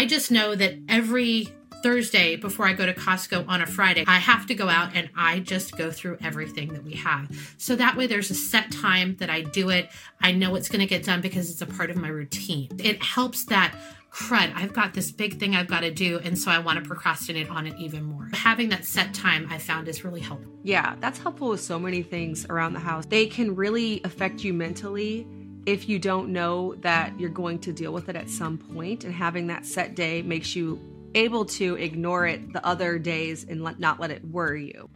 [0.00, 1.46] I just know that every
[1.82, 5.10] Thursday before I go to Costco on a Friday, I have to go out and
[5.14, 7.28] I just go through everything that we have.
[7.58, 9.90] So that way there's a set time that I do it.
[10.18, 12.70] I know it's going to get done because it's a part of my routine.
[12.78, 13.76] It helps that
[14.10, 16.18] crud, I've got this big thing I've got to do.
[16.18, 18.30] And so I want to procrastinate on it even more.
[18.32, 20.50] Having that set time I found is really helpful.
[20.62, 23.04] Yeah, that's helpful with so many things around the house.
[23.04, 25.26] They can really affect you mentally
[25.66, 29.14] if you don't know that you're going to deal with it at some point and
[29.14, 30.80] having that set day makes you
[31.14, 34.88] able to ignore it the other days and let, not let it worry you.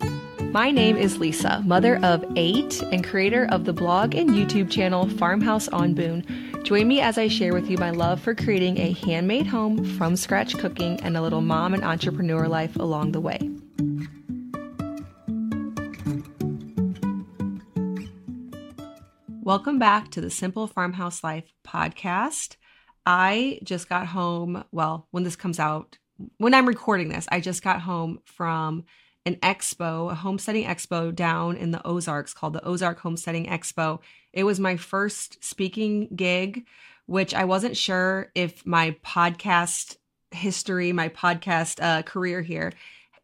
[0.52, 5.08] My name is Lisa, mother of eight and creator of the blog and YouTube channel
[5.08, 6.24] Farmhouse on Boone.
[6.62, 10.14] Join me as I share with you my love for creating a handmade home from
[10.14, 13.50] scratch cooking and a little mom and entrepreneur life along the way.
[19.44, 22.56] Welcome back to the Simple Farmhouse Life podcast.
[23.04, 24.64] I just got home.
[24.72, 25.98] Well, when this comes out,
[26.38, 28.84] when I'm recording this, I just got home from
[29.26, 33.98] an expo, a homesteading expo down in the Ozarks called the Ozark Homesteading Expo.
[34.32, 36.64] It was my first speaking gig,
[37.04, 39.98] which I wasn't sure if my podcast
[40.30, 42.72] history, my podcast uh, career here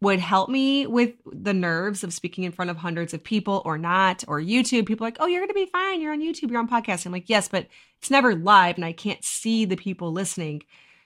[0.01, 3.77] would help me with the nerves of speaking in front of hundreds of people or
[3.77, 4.87] not, or YouTube.
[4.87, 6.01] People like, oh, you're going to be fine.
[6.01, 7.05] You're on YouTube, you're on podcast.
[7.05, 7.67] I'm like, yes, but
[7.99, 10.63] it's never live and I can't see the people listening.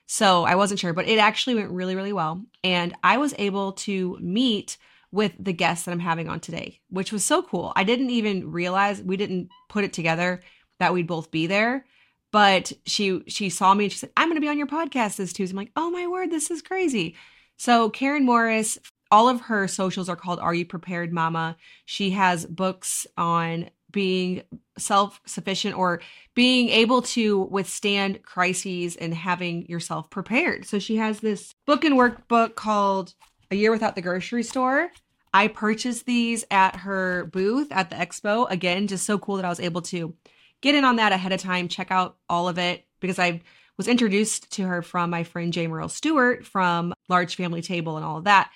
[0.07, 2.45] So I wasn't sure, but it actually went really, really well.
[2.63, 4.77] And I was able to meet
[5.11, 7.73] with the guest that I'm having on today, which was so cool.
[7.75, 10.43] I didn't even realize we didn't put it together
[10.79, 11.87] that we'd both be there.
[12.33, 15.33] But she she saw me and she said, I'm gonna be on your podcast this
[15.33, 15.53] Tuesday.
[15.53, 17.15] I'm like, oh my word, this is crazy.
[17.57, 18.79] So Karen Morris,
[19.11, 21.57] all of her socials are called Are You Prepared Mama?
[21.85, 24.43] She has books on being
[24.77, 26.01] self sufficient or
[26.35, 30.65] being able to withstand crises and having yourself prepared.
[30.67, 33.15] So she has this book and workbook called
[33.51, 34.91] A Year Without the Grocery Store.
[35.33, 38.51] I purchased these at her booth at the expo.
[38.51, 40.15] Again, just so cool that I was able to
[40.61, 43.43] get in on that ahead of time, check out all of it because I
[43.77, 48.19] was introduced to her from my friend Jamerrill Stewart from Large Family Table and all
[48.19, 48.51] of that.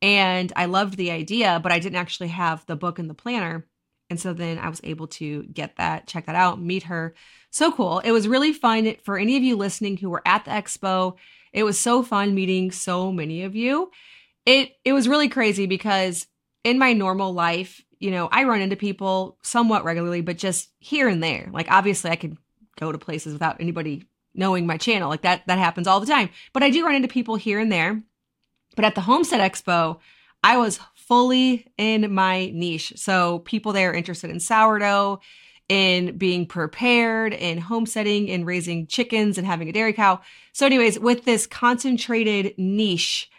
[0.00, 3.66] And I loved the idea, but I didn't actually have the book and the planner.
[4.10, 7.14] And so then I was able to get that, check that out, meet her.
[7.50, 7.98] So cool.
[8.00, 11.16] It was really fun for any of you listening who were at the expo.
[11.52, 13.90] It was so fun meeting so many of you.
[14.46, 16.26] It it was really crazy because
[16.64, 21.08] in my normal life, you know, I run into people somewhat regularly, but just here
[21.08, 21.48] and there.
[21.52, 22.36] Like obviously I could
[22.78, 24.04] go to places without anybody
[24.34, 25.08] knowing my channel.
[25.08, 26.30] Like that that happens all the time.
[26.52, 28.02] But I do run into people here and there.
[28.76, 29.98] But at the Homestead Expo,
[30.42, 32.92] I was fully in my niche.
[32.96, 35.20] So people there are interested in sourdough,
[35.68, 40.20] in being prepared, in homesteading, in raising chickens and having a dairy cow.
[40.52, 43.30] So, anyways, with this concentrated niche,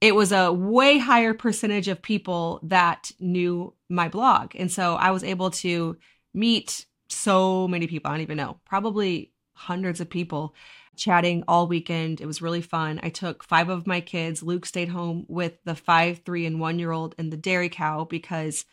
[0.00, 4.52] it was a way higher percentage of people that knew my blog.
[4.54, 5.96] And so I was able to
[6.34, 8.10] meet so many people.
[8.10, 10.54] I don't even know, probably hundreds of people
[10.96, 12.20] chatting all weekend.
[12.20, 13.00] It was really fun.
[13.02, 14.42] I took five of my kids.
[14.42, 18.04] Luke stayed home with the five, three, and one year old and the dairy cow
[18.04, 18.64] because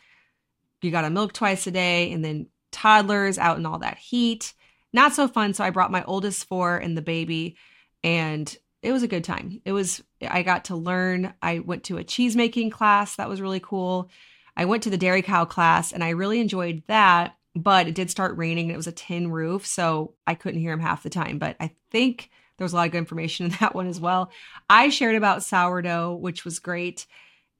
[0.82, 4.54] you got to milk twice a day and then toddlers out in all that heat.
[4.92, 5.54] Not so fun.
[5.54, 7.56] So I brought my oldest four and the baby,
[8.02, 9.60] and it was a good time.
[9.64, 11.34] It was, I got to learn.
[11.42, 13.16] I went to a cheese making class.
[13.16, 14.10] That was really cool.
[14.56, 18.10] I went to the dairy cow class and I really enjoyed that but it did
[18.10, 21.10] start raining and it was a tin roof so i couldn't hear him half the
[21.10, 24.00] time but i think there was a lot of good information in that one as
[24.00, 24.30] well.
[24.70, 27.06] I shared about sourdough which was great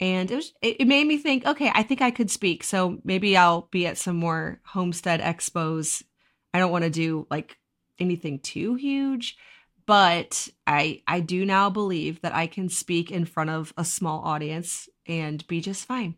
[0.00, 3.36] and it was it, made me think okay i think i could speak so maybe
[3.36, 6.02] i'll be at some more homestead expos.
[6.52, 7.56] I don't want to do like
[8.00, 9.36] anything too huge
[9.86, 14.20] but i i do now believe that i can speak in front of a small
[14.24, 16.16] audience and be just fine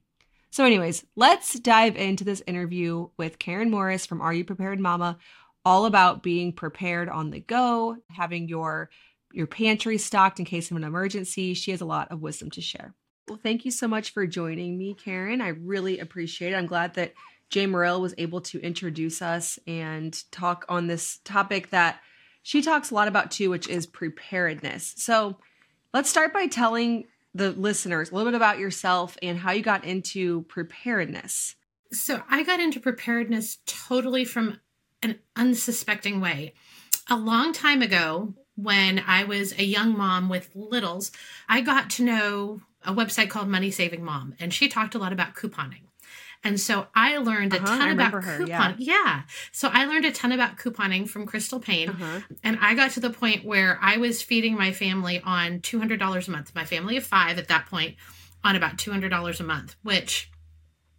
[0.50, 5.18] so, anyways, let's dive into this interview with Karen Morris from Are You Prepared Mama,
[5.64, 8.90] all about being prepared on the go, having your
[9.32, 11.52] your pantry stocked in case of an emergency.
[11.52, 12.94] She has a lot of wisdom to share.
[13.28, 15.40] Well, thank you so much for joining me, Karen.
[15.40, 16.56] I really appreciate it.
[16.56, 17.12] I'm glad that
[17.50, 22.00] Jamerrill was able to introduce us and talk on this topic that
[22.42, 24.94] she talks a lot about too, which is preparedness.
[24.96, 25.36] So
[25.92, 27.06] let's start by telling
[27.36, 31.54] the listeners a little bit about yourself and how you got into preparedness.
[31.92, 34.60] So, I got into preparedness totally from
[35.02, 36.54] an unsuspecting way.
[37.08, 41.12] A long time ago, when I was a young mom with littles,
[41.48, 45.12] I got to know a website called Money Saving Mom, and she talked a lot
[45.12, 45.82] about couponing.
[46.46, 48.76] And so I learned a Uh-huh, ton about remember her, coupon.
[48.78, 49.22] Yeah.
[49.52, 51.90] So I learned a ton about couponing from Crystal Paine.
[51.90, 52.20] Uh-huh.
[52.44, 56.30] And I got to the point where I was feeding my family on $200 a
[56.30, 56.54] month.
[56.54, 57.96] My family of five at that point
[58.44, 60.30] on about $200 a month, which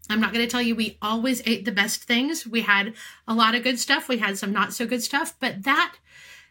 [0.09, 2.45] I'm not going to tell you we always ate the best things.
[2.45, 2.94] We had
[3.27, 5.95] a lot of good stuff, we had some not so good stuff, but that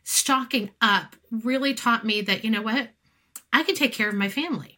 [0.04, 2.90] stocking up really taught me that, you know what?
[3.52, 4.75] I can take care of my family.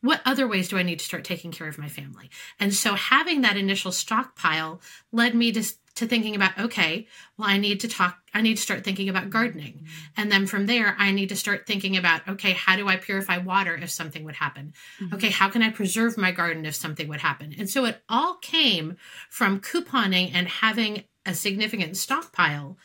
[0.00, 2.30] What other ways do I need to start taking care of my family?
[2.60, 4.80] And so having that initial stockpile
[5.10, 5.64] led me to,
[5.96, 9.30] to thinking about, okay, well, I need to talk, I need to start thinking about
[9.30, 9.72] gardening.
[9.72, 10.20] Mm-hmm.
[10.20, 13.38] And then from there, I need to start thinking about, okay, how do I purify
[13.38, 14.72] water if something would happen?
[15.00, 15.16] Mm-hmm.
[15.16, 17.52] Okay, how can I preserve my garden if something would happen?
[17.58, 18.96] And so it all came
[19.30, 22.78] from couponing and having a significant stockpile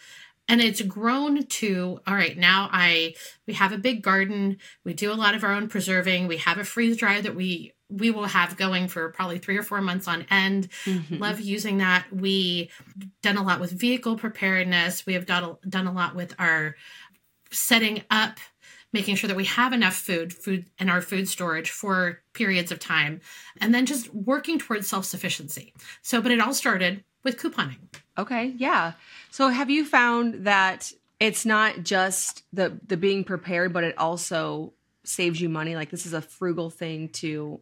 [0.47, 3.13] and it's grown to all right now i
[3.47, 4.57] we have a big garden.
[4.85, 6.27] We do a lot of our own preserving.
[6.27, 9.63] We have a freeze dryer that we we will have going for probably three or
[9.63, 10.69] four months on end.
[10.85, 11.19] Mhm.
[11.19, 12.05] love using that.
[12.11, 12.71] We
[13.21, 15.05] done a lot with vehicle preparedness.
[15.05, 16.75] We have done a, done a lot with our
[17.51, 18.39] setting up
[18.93, 22.79] making sure that we have enough food food in our food storage for periods of
[22.79, 23.19] time
[23.59, 25.73] and then just working towards self-sufficiency.
[26.01, 27.79] So but it all started with couponing.
[28.17, 28.93] Okay, yeah.
[29.33, 34.73] So have you found that it's not just the the being prepared, but it also
[35.05, 35.75] saves you money?
[35.75, 37.59] Like this is a frugal thing to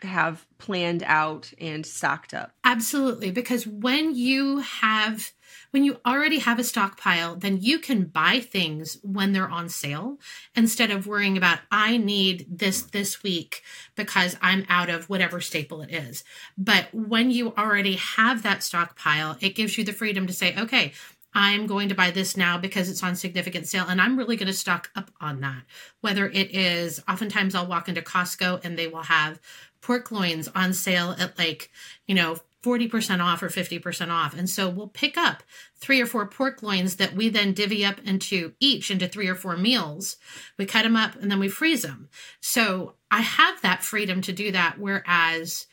[0.00, 2.52] have planned out and stocked up.
[2.64, 5.30] Absolutely, because when you have
[5.70, 10.18] when you already have a stockpile, then you can buy things when they're on sale
[10.54, 13.62] instead of worrying about I need this this week
[13.96, 16.24] because I'm out of whatever staple it is.
[16.56, 20.92] But when you already have that stockpile, it gives you the freedom to say, okay,
[21.32, 24.48] I'm going to buy this now because it's on significant sale and I'm really going
[24.48, 25.62] to stock up on that.
[26.00, 29.40] Whether it is oftentimes I'll walk into Costco and they will have
[29.80, 31.70] pork loins on sale at like,
[32.06, 34.36] you know, 40% off or 50% off.
[34.36, 35.42] And so we'll pick up
[35.78, 39.34] three or four pork loins that we then divvy up into each into three or
[39.34, 40.16] four meals.
[40.58, 42.08] We cut them up and then we freeze them.
[42.40, 44.78] So I have that freedom to do that.
[44.78, 45.66] Whereas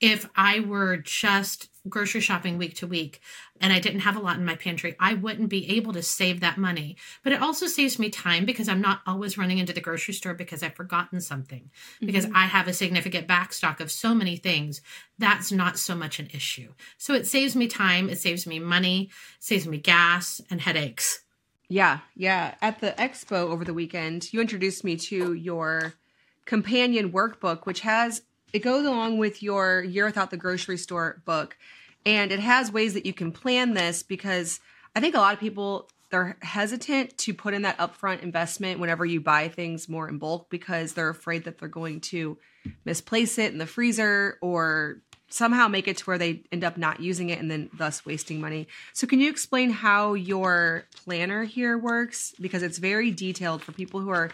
[0.00, 3.20] if I were just grocery shopping week to week
[3.60, 6.40] and I didn't have a lot in my pantry, I wouldn't be able to save
[6.40, 6.96] that money.
[7.22, 10.34] But it also saves me time because I'm not always running into the grocery store
[10.34, 11.70] because I've forgotten something,
[12.00, 12.36] because mm-hmm.
[12.36, 14.80] I have a significant backstock of so many things.
[15.18, 16.72] That's not so much an issue.
[16.98, 21.20] So it saves me time, it saves me money, saves me gas and headaches.
[21.68, 22.56] Yeah, yeah.
[22.60, 25.94] At the expo over the weekend, you introduced me to your
[26.44, 28.22] companion workbook, which has
[28.52, 31.56] it goes along with your year without the grocery store book,
[32.06, 34.60] and it has ways that you can plan this because
[34.94, 39.04] I think a lot of people they're hesitant to put in that upfront investment whenever
[39.04, 42.38] you buy things more in bulk because they're afraid that they're going to
[42.84, 44.98] misplace it in the freezer or
[45.28, 48.40] somehow make it to where they end up not using it and then thus wasting
[48.40, 48.68] money.
[48.92, 53.98] So can you explain how your planner here works because it's very detailed for people
[53.98, 54.30] who are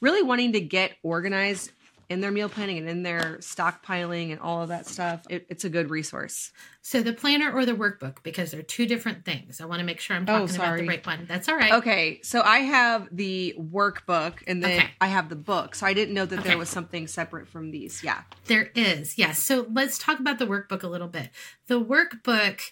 [0.00, 1.72] really wanting to get organized
[2.08, 5.26] in their meal planning and in their stockpiling and all of that stuff.
[5.28, 6.52] It, it's a good resource.
[6.88, 9.60] So the planner or the workbook, because they're two different things.
[9.60, 11.26] I want to make sure I'm Oh, talking about the right one.
[11.28, 11.74] That's all right.
[11.74, 14.90] Okay, so I have the workbook and then Okay.
[14.98, 15.74] I have the book.
[15.74, 16.48] So I didn't know that Okay.
[16.48, 18.02] there was something separate from these.
[18.02, 18.22] Yeah.
[18.46, 19.38] There is, yes.
[19.38, 21.28] So let's talk about the workbook a little bit.
[21.66, 22.62] The workbook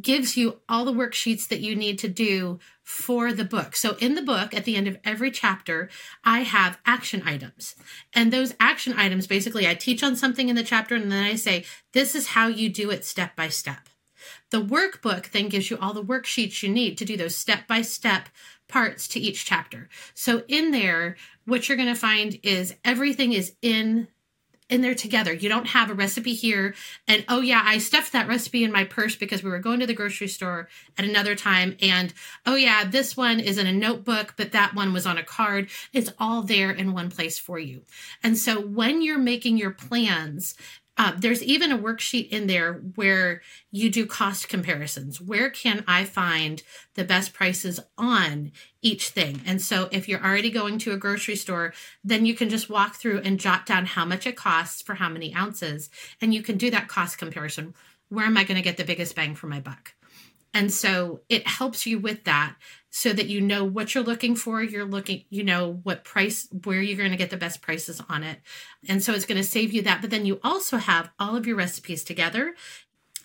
[0.00, 3.74] gives you all the worksheets that you need to do for the book.
[3.76, 5.90] So in the book, at the end of every chapter,
[6.24, 7.74] I have action items.
[8.14, 11.34] And those action items basically, I teach on something in the chapter and then I
[11.34, 13.65] say, this is how you do it step by step.
[14.50, 17.82] The workbook then gives you all the worksheets you need to do those step by
[17.82, 18.28] step
[18.68, 19.88] parts to each chapter.
[20.14, 24.08] So in there, what you're going to find is everything is in
[24.68, 25.32] in there together.
[25.32, 26.74] You don't have a recipe here
[27.06, 29.86] and oh yeah, I stuffed that recipe in my purse because we were going to
[29.86, 30.68] the grocery store
[30.98, 32.12] at another time and
[32.46, 35.70] oh yeah, this one is in a notebook but that one was on a card.
[35.92, 37.82] It's all there in one place for you.
[38.24, 40.56] And so when you're making your plans,
[40.98, 45.20] uh, there's even a worksheet in there where you do cost comparisons.
[45.20, 46.62] Where can I find
[46.94, 49.42] the best prices on each thing?
[49.44, 52.94] And so if you're already going to a grocery store, then you can just walk
[52.94, 55.90] through and jot down how much it costs for how many ounces.
[56.20, 57.74] And you can do that cost comparison.
[58.08, 59.92] Where am I going to get the biggest bang for my buck?
[60.54, 62.54] And so it helps you with that
[62.96, 64.62] so that you know what you're looking for.
[64.62, 68.22] You're looking, you know, what price, where you're going to get the best prices on
[68.22, 68.40] it.
[68.88, 70.00] And so it's going to save you that.
[70.00, 72.54] But then you also have all of your recipes together.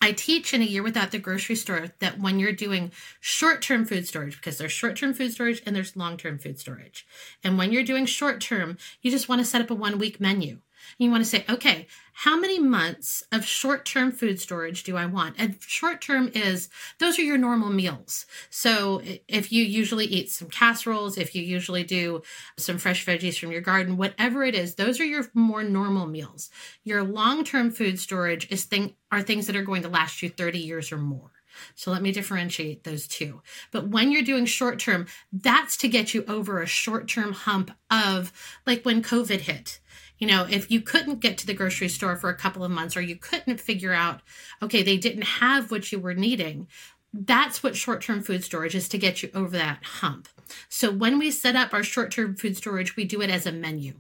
[0.02, 3.86] I teach in a year without the grocery store that when you're doing short term
[3.86, 7.08] food storage, because there's short term food storage and there's long term food storage.
[7.42, 10.20] And when you're doing short term, you just want to set up a one week
[10.20, 10.60] menu.
[10.98, 11.88] You want to say, okay,
[12.22, 15.38] how many months of short term food storage do I want?
[15.40, 18.28] And short term is those are your normal meals.
[18.52, 22.22] So if you usually eat some casseroles, if you usually do
[22.60, 26.52] some fresh veggies from your garden, whatever it is, those are your more normal meals.
[26.84, 30.30] Your long term food storage is thing are things that are going to last you
[30.30, 31.32] 30 years or more.
[31.74, 33.42] So let me differentiate those two.
[33.72, 37.72] But when you're doing short term, that's to get you over a short term hump
[37.90, 38.32] of
[38.68, 39.80] like when COVID hit.
[40.22, 42.96] You know, if you couldn't get to the grocery store for a couple of months
[42.96, 44.22] or you couldn't figure out,
[44.62, 46.68] okay, they didn't have what you were needing,
[47.12, 50.30] that's what short term food storage is to get you over that hump.
[50.70, 53.52] So when we set up our short term food storage, we do it as a
[53.52, 53.96] menu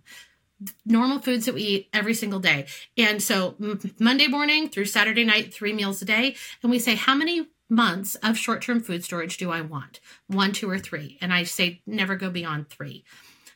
[0.86, 2.68] normal foods that we eat every single day.
[2.98, 3.56] And so
[4.00, 6.36] Monday morning through Saturday night, three meals a day.
[6.62, 10.00] And we say, how many months of short term food storage do I want?
[10.28, 11.18] One, two, or three.
[11.22, 13.04] And I say, never go beyond three.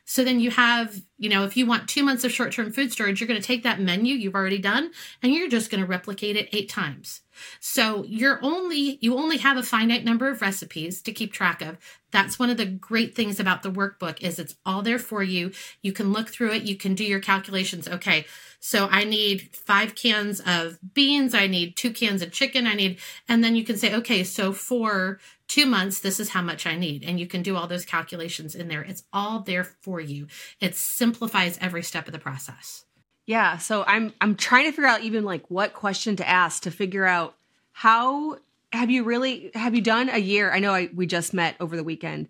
[0.04, 2.92] So then you have, you know, if you want two months of short term food
[2.92, 4.90] storage, you're going to take that menu you've already done
[5.22, 7.22] and you're just going to replicate it eight times.
[7.60, 11.78] So you're only you only have a finite number of recipes to keep track of.
[12.10, 15.52] That's one of the great things about the workbook is it's all there for you.
[15.82, 17.88] You can look through it, you can do your calculations.
[17.88, 18.26] Okay,
[18.60, 22.98] so I need 5 cans of beans, I need 2 cans of chicken, I need
[23.28, 26.76] and then you can say okay, so for 2 months this is how much I
[26.76, 28.82] need and you can do all those calculations in there.
[28.82, 30.28] It's all there for you.
[30.60, 30.74] It
[31.06, 32.84] simplifies every step of the process.
[33.26, 36.70] Yeah, so I'm I'm trying to figure out even like what question to ask to
[36.70, 37.34] figure out
[37.72, 38.38] how
[38.72, 40.52] have you really have you done a year?
[40.52, 42.28] I know I, we just met over the weekend,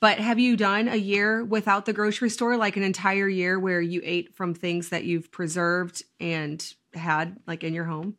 [0.00, 3.80] but have you done a year without the grocery store like an entire year where
[3.80, 6.64] you ate from things that you've preserved and
[6.94, 8.16] had like in your home?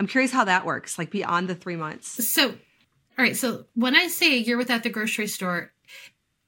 [0.00, 2.28] I'm curious how that works, like beyond the 3 months.
[2.28, 2.56] So, all
[3.18, 5.71] right, so when I say a year without the grocery store,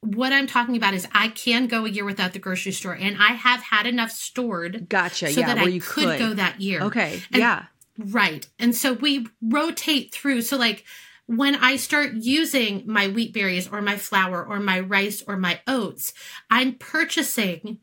[0.05, 3.17] what I'm talking about is I can go a year without the grocery store, and
[3.19, 4.87] I have had enough stored.
[4.89, 5.29] Gotcha.
[5.29, 6.81] So yeah, that I could, could go that year.
[6.83, 7.21] Okay.
[7.31, 7.65] And- yeah.
[7.97, 8.45] Right.
[8.59, 10.41] And so we rotate through.
[10.41, 10.83] So like
[11.27, 15.61] when I start using my wheat berries or my flour or my rice or my
[15.65, 16.13] oats,
[16.49, 17.79] I'm purchasing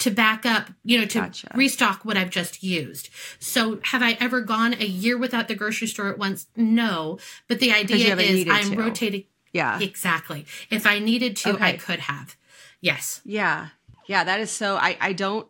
[0.00, 1.50] to back up, you know, to Gotcha.
[1.54, 3.08] restock what I've just used.
[3.38, 6.46] So have I ever gone a year without the grocery store at once?
[6.56, 7.18] No.
[7.48, 8.76] But the idea is I'm to.
[8.76, 9.80] rotating Yeah.
[9.80, 10.44] exactly.
[10.70, 12.36] If I needed to, I could have.
[12.80, 13.22] Yes.
[13.24, 13.68] Yeah.
[14.06, 15.48] Yeah, that is so I I don't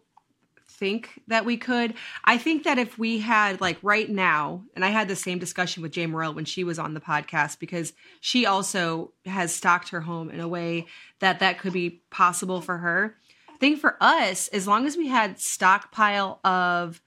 [0.69, 1.95] think that we could.
[2.25, 5.83] I think that if we had like right now, and I had the same discussion
[5.83, 10.31] with Jamerrill when she was on the podcast because she also has stocked her home
[10.31, 10.87] in a way
[11.21, 13.17] that that could be possible for her.
[13.49, 17.01] I think for us, as long as we had stockpile of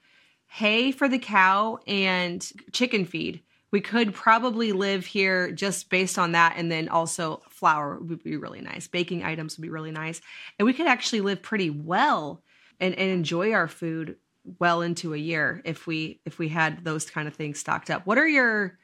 [0.46, 6.32] hay for the cow and chicken feed, we could probably live here just based on
[6.32, 6.54] that.
[6.56, 8.86] And then also flour would be really nice.
[8.86, 10.20] Baking items would be really nice.
[10.58, 12.42] And we could actually live pretty well
[12.80, 14.16] and, and enjoy our food
[14.58, 18.06] well into a year if we if we had those kind of things stocked up.
[18.06, 18.78] What are your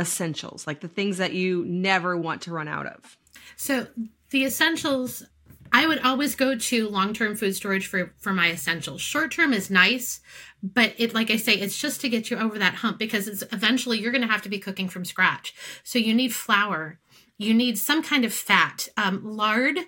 [0.00, 0.66] essentials?
[0.66, 3.16] Like the things that you never want to run out of?
[3.56, 3.86] So
[4.30, 5.24] the essentials,
[5.72, 9.00] I would always go to long-term food storage for for my essentials.
[9.00, 10.20] Short-term is nice,
[10.62, 13.42] but it like I say, it's just to get you over that hump because it's
[13.52, 15.54] eventually you're going to have to be cooking from scratch.
[15.82, 16.98] So you need flour,
[17.38, 19.78] you need some kind of fat, um, lard.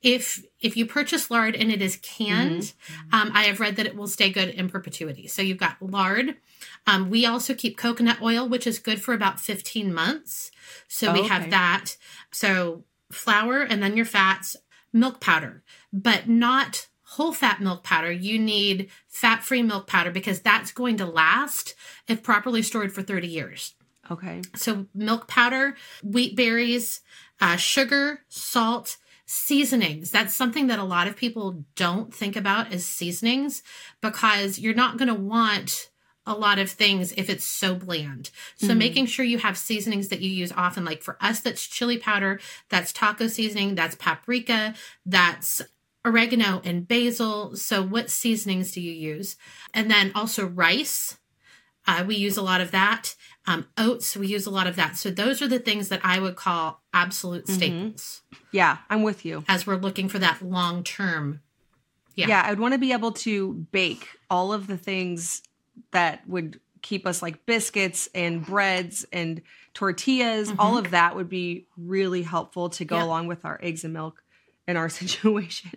[0.00, 2.72] If if you purchase lard and it is canned,
[3.12, 5.28] um, I have read that it will stay good in perpetuity.
[5.28, 6.36] So you've got lard.
[6.86, 10.50] Um, we also keep coconut oil, which is good for about 15 months.
[10.88, 11.28] So Oh, we okay.
[11.28, 11.96] have that.
[12.32, 12.82] So
[13.12, 14.56] flour and then your fats,
[14.92, 18.10] milk powder, but not whole fat milk powder.
[18.10, 21.74] You need fat free milk powder because that's going to last
[22.08, 23.74] if properly stored for 30 years.
[24.10, 24.42] Okay.
[24.56, 27.00] So milk powder, wheat berries,
[27.40, 28.96] uh, sugar, salt,
[29.26, 30.10] seasonings.
[30.10, 33.62] That's something that a lot of people don't think about as seasonings
[34.00, 35.90] because you're not going to want
[36.26, 38.30] a lot of things if it's so bland.
[38.56, 38.76] So Mhm.
[38.78, 42.40] making sure you have seasonings that you use often like for us that's chili powder,
[42.68, 44.74] that's taco seasoning, that's paprika,
[45.04, 45.62] that's
[46.04, 47.56] oregano and basil.
[47.56, 49.36] So what seasonings do you use?
[49.74, 51.18] And then also rice.
[51.86, 53.16] Uh, we use a lot of that.
[53.44, 54.96] Um, oats, we use a lot of that.
[54.96, 57.54] So those are the things that I would call absolute Mhm.
[57.54, 59.44] staples Yeah, I'm with you.
[59.48, 61.40] as we're looking for that long term.
[62.14, 62.28] Yeah.
[62.28, 62.42] Yeah.
[62.46, 65.42] I'd want to be able to bake all of the things
[65.92, 69.42] that would keep us like biscuits and breads and
[69.74, 70.50] tortillas.
[70.58, 70.86] All mm-hmm.
[70.86, 73.04] of that would be really helpful to go Yep.
[73.04, 74.22] along with our eggs and milk
[74.66, 75.70] in our situation.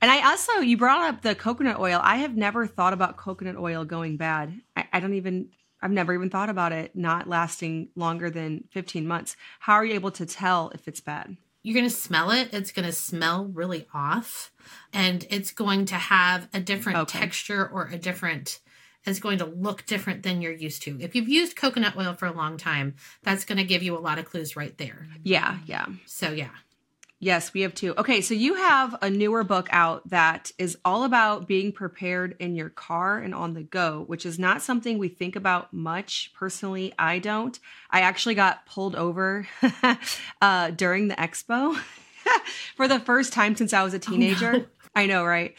[0.00, 2.00] And I also, you brought up the coconut oil.
[2.02, 4.60] I have never thought about coconut oil going bad.
[4.76, 5.50] I, I don't even,
[5.80, 9.36] I've never even thought about it not lasting longer than 15 months.
[9.60, 11.36] How are you able to tell if it's bad?
[11.62, 12.48] you're going to smell it.
[12.52, 14.50] It's going to smell really off
[14.92, 17.20] and it's going to have a different Okay.
[17.20, 18.58] texture or a different
[19.04, 20.98] it's going to look different than you're used to.
[21.00, 24.00] If you've used coconut oil for a long time, that's going to give you a
[24.00, 25.06] lot of clues right there.
[25.22, 25.86] Yeah, yeah.
[26.06, 26.50] So yeah.
[27.22, 27.94] Yes, we have two.
[27.96, 32.56] Okay, so you have a newer book out that is all about being prepared in
[32.56, 36.32] your car and on the go, which is not something we think about much.
[36.34, 37.56] Personally, I don't.
[37.90, 39.46] I actually got pulled over
[40.42, 41.76] uh, during the expo
[42.76, 44.52] for the first time since I was a teenager.
[44.54, 44.64] no.
[44.94, 45.54] I know, right?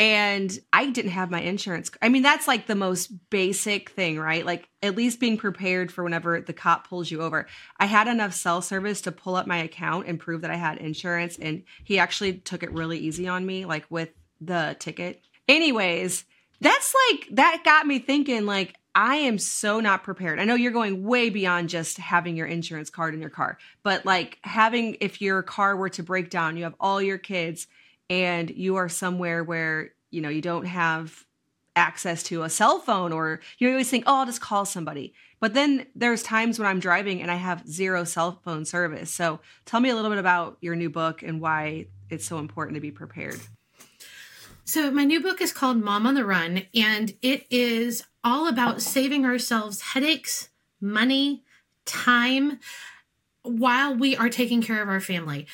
[0.00, 1.90] And I didn't have my insurance.
[2.02, 4.44] I mean, that's like the most basic thing, right?
[4.44, 7.46] Like at least being prepared for whenever the cop pulls you over.
[7.78, 10.78] I had enough cell service to pull up my account and prove that I had
[10.78, 11.38] insurance.
[11.38, 14.08] And he actually took it really easy on me, like with
[14.40, 15.22] the ticket.
[15.48, 16.24] Anyways,
[16.60, 20.40] that's like, that got me thinking, like, I am so not prepared.
[20.40, 24.04] I know you're going way beyond just having your insurance card in your car, but
[24.04, 27.66] like having, if your car were to break down, you have all your kids
[28.10, 31.24] and you are somewhere where you know you don't have
[31.76, 35.12] access to a cell phone or you always think oh i'll just call somebody.
[35.40, 39.10] But then there's times when i'm driving and i have zero cell phone service.
[39.10, 42.76] So tell me a little bit about your new book and why it's so important
[42.76, 43.40] to be prepared.
[44.66, 48.80] So, my new book is called Mom on the Run, and it is all about
[48.80, 50.48] saving ourselves headaches,
[50.80, 51.44] money,
[51.84, 52.60] time
[53.42, 55.46] while we are taking care of our family.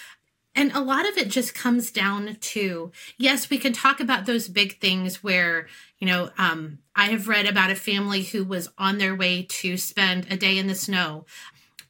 [0.60, 4.46] And a lot of it just comes down to yes, we can talk about those
[4.46, 8.98] big things where, you know, um, I have read about a family who was on
[8.98, 11.24] their way to spend a day in the snow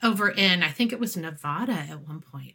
[0.05, 2.55] over in, I think it was Nevada at one point.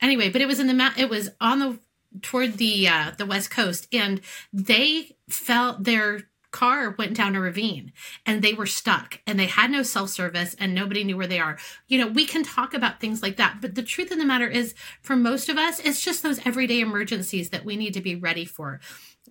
[0.00, 1.78] Anyway, but it was in the, it was on the,
[2.22, 4.22] toward the uh, the west coast and
[4.54, 7.92] they felt their car went down a ravine
[8.24, 11.40] and they were stuck and they had no self service and nobody knew where they
[11.40, 11.58] are.
[11.88, 14.48] You know we can talk about things like that but the truth of the matter
[14.48, 18.14] is for most of us it's just those everyday emergencies that we need to be
[18.14, 18.80] ready for.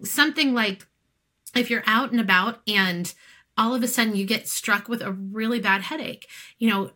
[0.04, 0.86] Something like
[1.56, 3.14] if you're out and about and
[3.58, 6.92] all of a sudden you get struck with a really bad headache you know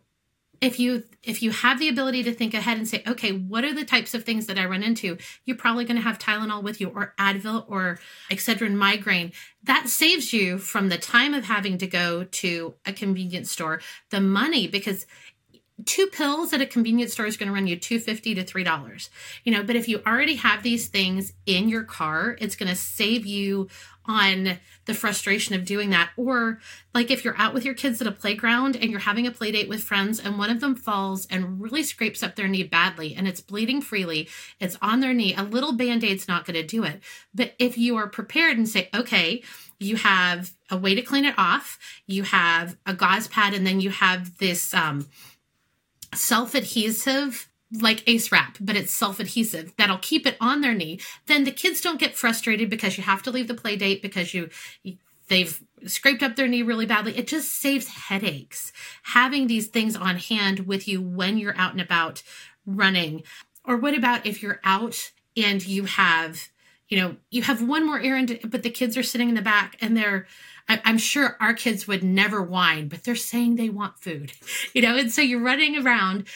[0.60, 3.74] if you if you have the ability to think ahead and say okay what are
[3.74, 5.16] the types of things that i run into?
[5.44, 7.98] You're probably going to have tylenol with you or advil or
[8.30, 9.32] excedrin migraine.
[9.62, 13.80] That saves you from the time of having to go to a convenience store.
[14.10, 15.06] The money because
[15.84, 19.08] two pills at a convenience store is going to run you 250 to $3
[19.44, 22.74] you know but if you already have these things in your car it's going to
[22.74, 23.68] save you
[24.08, 26.10] on the frustration of doing that.
[26.16, 26.60] Or
[26.94, 29.50] like if you're out with your kids at a playground and you're having a play
[29.52, 33.14] date with friends and one of them falls and really scrapes up their knee badly
[33.14, 34.28] and it's bleeding freely
[34.60, 37.00] it's on their knee a little band-aid's not going to do it.
[37.34, 39.42] But if you are prepared and say okay
[39.78, 41.78] you have a way to clean it off.
[42.06, 45.06] You have a gauze pad and then you have this um,
[46.14, 51.50] self-adhesive like ace wrap but it's self-adhesive that'll keep it on their knee then the
[51.50, 54.48] kids don't get frustrated because you have to leave the play date because you
[55.28, 60.16] they've scraped up their knee really badly it just saves headaches having these things on
[60.16, 62.22] hand with you when you're out and about
[62.64, 63.22] running
[63.64, 66.48] or what about if you're out and you have
[66.88, 69.76] you know you have one more errand but the kids are sitting in the back
[69.80, 70.26] and they're
[70.68, 74.32] I'm sure our kids would never whine, but they're saying they want food,
[74.74, 76.26] you know, and so you're running around.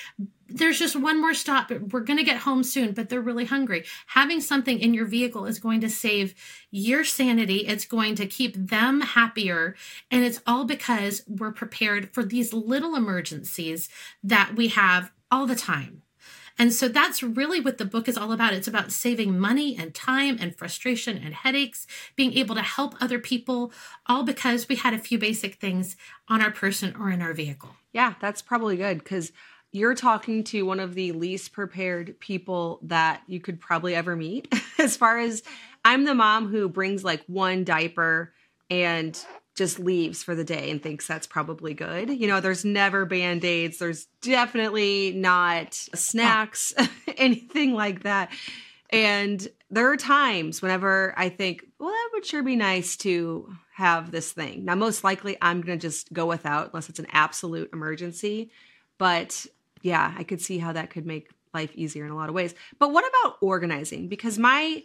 [0.51, 1.69] There's just one more stop.
[1.69, 3.85] but We're going to get home soon, but they're really hungry.
[4.09, 6.35] Having something in your vehicle is going to save
[6.71, 7.59] your sanity.
[7.67, 9.75] It's going to keep them happier.
[10.11, 13.89] And it's all because we're prepared for these little emergencies
[14.23, 16.03] that we have all the time.
[16.59, 18.53] And so that's really what the book is all about.
[18.53, 21.87] It's about saving money and time and frustration and headaches,
[22.17, 23.73] being able to help other people,
[24.07, 25.97] all because we had a few basic things
[26.29, 27.71] on our person or in our vehicle.
[27.95, 29.33] Yeah, that's probably good because
[29.73, 34.53] you're talking to one of the least prepared people that you could probably ever meet.
[34.79, 35.43] as far as
[35.85, 38.33] I'm the mom who brings like one diaper
[38.69, 39.19] and
[39.57, 42.09] just leaves for the day and thinks that's probably good.
[42.11, 46.73] You know, there's never band aids, there's definitely not snacks,
[47.17, 48.33] anything like that.
[48.91, 54.11] And there are times whenever I think, well, that would sure be nice to have
[54.11, 54.65] this thing.
[54.65, 58.51] Now, most likely I'm going to just go without unless it's an absolute emergency.
[58.99, 59.47] But
[59.83, 62.55] yeah, I could see how that could make life easier in a lot of ways.
[62.79, 64.09] But what about organizing?
[64.09, 64.83] Because my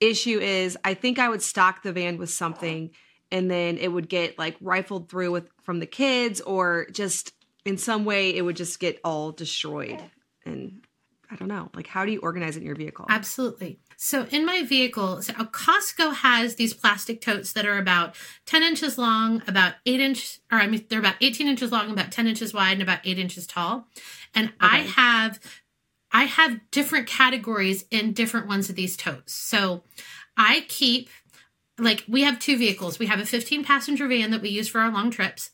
[0.00, 2.90] issue is I think I would stock the van with something
[3.30, 7.32] and then it would get like rifled through with from the kids or just
[7.64, 10.02] in some way it would just get all destroyed.
[10.44, 10.83] And
[11.30, 13.06] I don't know, like how do you organize it in your vehicle?
[13.08, 13.78] Absolutely.
[13.96, 18.14] So in my vehicle, so Costco has these plastic totes that are about
[18.46, 22.12] 10 inches long, about eight inch, or I mean, they're about 18 inches long, about
[22.12, 23.88] 10 inches wide, and about eight inches tall.
[24.34, 25.40] And I have
[26.12, 29.34] I have different categories in different ones of these totes.
[29.34, 29.82] So
[30.36, 31.08] I keep
[31.78, 32.98] like we have two vehicles.
[32.98, 35.50] We have a 15 passenger van that we use for our long trips,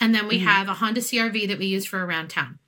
[0.00, 0.46] and then we mm-hmm.
[0.46, 2.58] have a Honda CRV that we use for around town.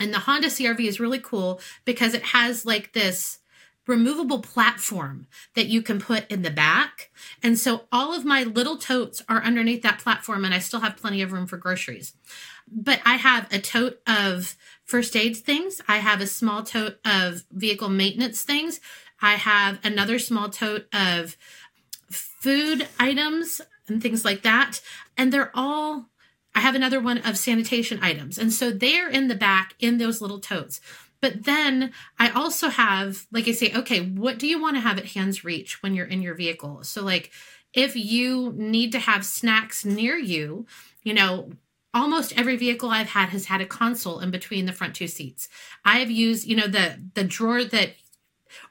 [0.00, 3.38] And the Honda CRV is really cool because it has like this
[3.86, 7.10] removable platform that you can put in the back.
[7.42, 10.96] And so all of my little totes are underneath that platform, and I still have
[10.96, 12.14] plenty of room for groceries.
[12.66, 17.44] But I have a tote of first aid things, I have a small tote of
[17.50, 18.80] vehicle maintenance things,
[19.20, 21.36] I have another small tote of
[22.10, 24.80] food items and things like that.
[25.16, 26.06] And they're all,
[26.54, 28.38] I have another one of sanitation items.
[28.38, 30.80] And so they're in the back in those little totes.
[31.20, 34.98] But then I also have, like I say, okay, what do you want to have
[34.98, 36.84] at hand's reach when you're in your vehicle?
[36.84, 37.30] So, like,
[37.72, 40.66] if you need to have snacks near you,
[41.02, 41.50] you know,
[41.94, 45.48] almost every vehicle I've had has had a console in between the front two seats.
[45.84, 47.94] I have used, you know, the the drawer that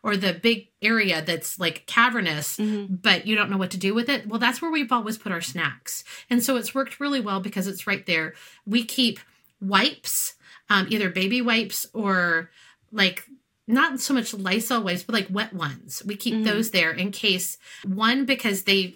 [0.02, 2.96] or the big area that's like cavernous, mm-hmm.
[2.96, 4.28] but you don't know what to do with it.
[4.28, 6.04] Well, that's where we've always put our snacks.
[6.30, 8.34] And so it's worked really well because it's right there.
[8.66, 9.20] We keep
[9.62, 10.36] wipes,
[10.70, 12.50] um, either baby wipes or
[12.92, 13.26] like
[13.68, 16.04] not so much Lysol wipes, but like wet ones.
[16.06, 16.44] We keep mm-hmm.
[16.44, 18.96] those there in case one, because they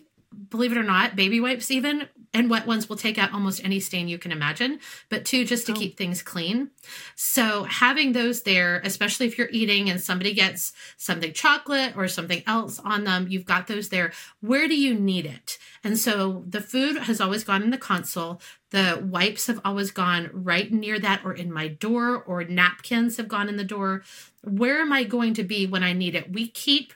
[0.49, 3.79] believe it or not, baby wipes even and wet ones will take out almost any
[3.79, 5.75] stain you can imagine, but two, just to oh.
[5.75, 6.69] keep things clean.
[7.15, 12.43] So having those there, especially if you're eating and somebody gets something chocolate or something
[12.45, 14.13] else on them, you've got those there.
[14.39, 15.57] Where do you need it?
[15.83, 18.39] And so the food has always gone in the console.
[18.69, 23.27] The wipes have always gone right near that or in my door, or napkins have
[23.27, 24.03] gone in the door.
[24.43, 26.31] Where am I going to be when I need it?
[26.31, 26.93] We keep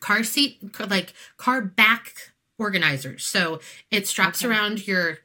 [0.00, 3.26] car seat, like car back organizers.
[3.26, 4.52] So it straps okay.
[4.52, 5.18] around your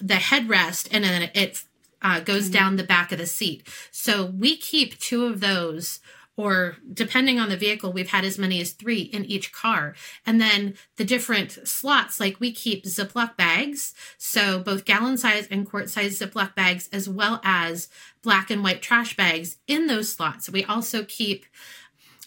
[0.00, 1.64] the headrest and then it
[2.02, 2.52] uh, goes mm-hmm.
[2.52, 3.66] down the back of the seat.
[3.90, 6.00] So we keep two of those
[6.36, 9.94] or depending on the vehicle, we've had as many as three in each car.
[10.24, 13.94] And then the different slots, like we keep Ziploc bags.
[14.16, 17.88] So both gallon size and quart size Ziploc bags, as well as
[18.22, 20.48] black and white trash bags in those slots.
[20.48, 21.44] We also keep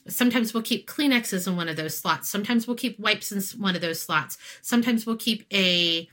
[0.08, 2.30] Sometimes we'll keep Kleenexes in one of those slots.
[2.30, 4.38] Sometimes we'll keep wipes in one of those slots.
[4.62, 6.08] Sometimes we'll keep a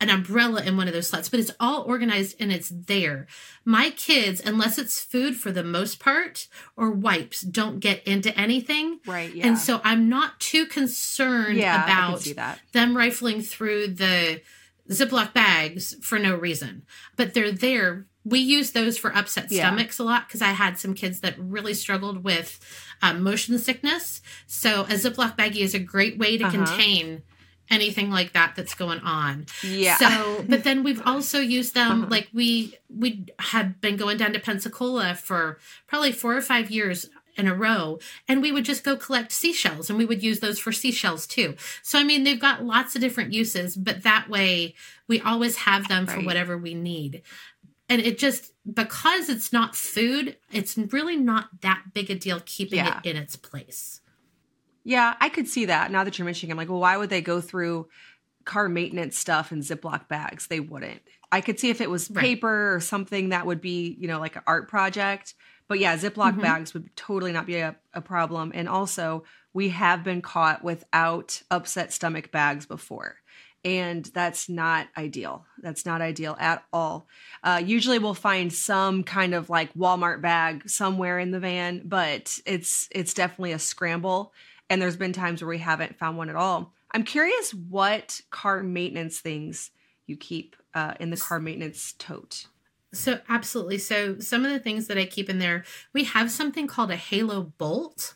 [0.00, 3.26] an umbrella in one of those slots, but it's all organized and it's there.
[3.66, 9.00] My kids, unless it's food for the most part or wipes, don't get into anything.
[9.06, 9.34] Right.
[9.34, 9.46] Yeah.
[9.46, 12.26] And so I'm not too concerned yeah, about
[12.72, 14.40] them rifling through the
[14.90, 16.82] Ziploc bags for no reason.
[17.16, 18.06] But they're there.
[18.24, 19.66] We use those for upset yeah.
[19.66, 22.58] stomachs a lot because I had some kids that really struggled with
[23.02, 24.20] um, motion sickness.
[24.46, 26.56] So a Ziploc baggie is a great way to uh-huh.
[26.56, 27.22] contain
[27.70, 29.46] anything like that that's going on.
[29.62, 29.96] Yeah.
[29.96, 32.10] So, but then we've also used them uh-huh.
[32.10, 37.08] like we we have been going down to Pensacola for probably 4 or 5 years
[37.36, 40.58] in a row and we would just go collect seashells and we would use those
[40.58, 41.54] for seashells too.
[41.82, 44.74] So I mean they've got lots of different uses, but that way
[45.06, 46.16] we always have them right.
[46.16, 47.22] for whatever we need
[47.90, 52.78] and it just because it's not food it's really not that big a deal keeping
[52.78, 53.00] yeah.
[53.04, 54.00] it in its place.
[54.84, 57.20] Yeah i could see that now that you're mentioning i'm like well why would they
[57.20, 57.88] go through
[58.44, 60.46] car maintenance stuff in ziploc bags?
[60.46, 61.02] They wouldn't.
[61.32, 62.20] I could see if it was right.
[62.20, 65.34] paper or something that would be you know like an art project.
[65.68, 66.40] But yeah ziploc mm-hmm.
[66.40, 68.52] bags would totally not be a, a problem.
[68.54, 73.16] And also we have been caught without upset stomach bags before
[73.64, 75.44] and that's not ideal.
[75.62, 77.06] That's not ideal at all.
[77.42, 82.38] Uh, usually, we'll find some kind of like Walmart bag somewhere in the van, but
[82.46, 84.32] it's it's definitely a scramble.
[84.68, 86.72] And there's been times where we haven't found one at all.
[86.92, 89.70] I'm curious what car maintenance things
[90.06, 92.46] you keep uh, in the car maintenance tote.
[92.92, 93.78] So, absolutely.
[93.78, 96.96] So, some of the things that I keep in there, we have something called a
[96.96, 98.14] Halo Bolt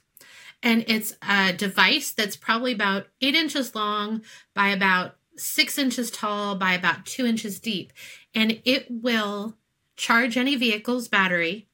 [0.65, 4.23] and it's a device that's probably about eight inches long
[4.55, 7.93] by about six inches tall by about two inches deep,
[8.35, 9.57] and it will
[9.97, 11.67] charge any vehicle's battery.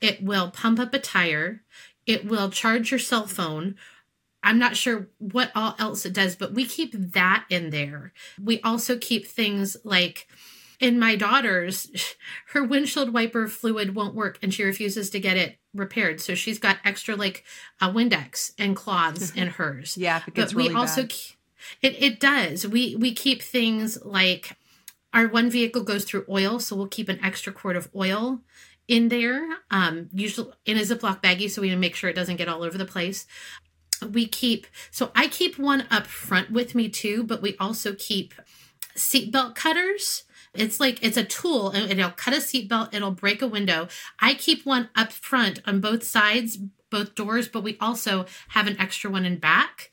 [0.00, 1.62] It will pump up a tire.
[2.06, 3.76] It will charge your cell phone.
[4.42, 8.12] I'm not sure what all else it does, but we keep that in there.
[8.42, 10.26] We also keep things like
[10.80, 12.16] in my daughter's,
[12.48, 16.20] her windshield wiper fluid won't work and she refuses to get it repaired.
[16.20, 17.44] So she's got extra like
[17.80, 19.96] a Windex and cloths in hers.
[19.96, 21.14] yeah, but we also bad.
[21.80, 22.66] It it does.
[22.66, 24.56] We we keep things like
[25.12, 28.40] our one vehicle goes through oil, so we'll keep an extra quart of oil
[28.88, 32.48] in there, um, usually in a Ziploc baggie, so we make sure it doesn't get
[32.48, 33.26] all over the place.
[34.06, 38.34] We keep so I keep one up front with me too, but we also keep
[38.96, 43.46] seatbelt cutters It's like it's a tool and it'll cut a seatbelt, it'll break a
[43.46, 43.88] window.
[44.20, 46.58] I keep one up front on both sides,
[46.90, 49.90] both doors, but we also have an extra one in back.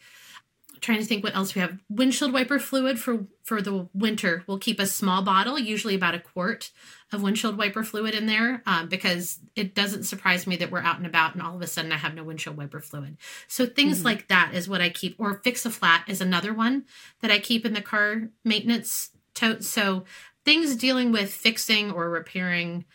[0.81, 1.77] Trying to think what else we have.
[1.89, 4.43] Windshield wiper fluid for for the winter.
[4.47, 6.71] We'll keep a small bottle, usually about a quart
[7.11, 10.97] of windshield wiper fluid in there um, because it doesn't surprise me that we're out
[10.97, 13.17] and about and all of a sudden I have no windshield wiper fluid.
[13.47, 14.05] So things mm-hmm.
[14.05, 15.15] like that is what I keep.
[15.17, 16.85] Or fix a flat is another one
[17.21, 19.63] that I keep in the car maintenance tote.
[19.63, 20.05] So
[20.45, 22.85] things dealing with fixing or repairing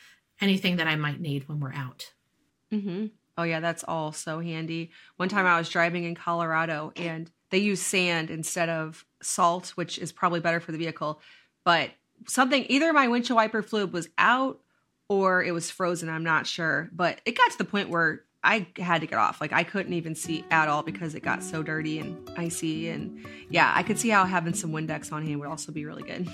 [0.40, 2.12] anything that I might need when we're out.
[2.72, 3.06] Mm-hmm.
[3.36, 4.90] Oh yeah, that's all so handy.
[5.16, 9.98] One time I was driving in Colorado and they use sand instead of salt, which
[9.98, 11.20] is probably better for the vehicle.
[11.64, 11.90] But
[12.26, 14.60] something either my windshield wiper fluid was out
[15.08, 16.08] or it was frozen.
[16.08, 19.40] I'm not sure, but it got to the point where I had to get off.
[19.40, 22.88] Like I couldn't even see at all because it got so dirty and icy.
[22.88, 26.02] And yeah, I could see how having some Windex on hand would also be really
[26.02, 26.28] good.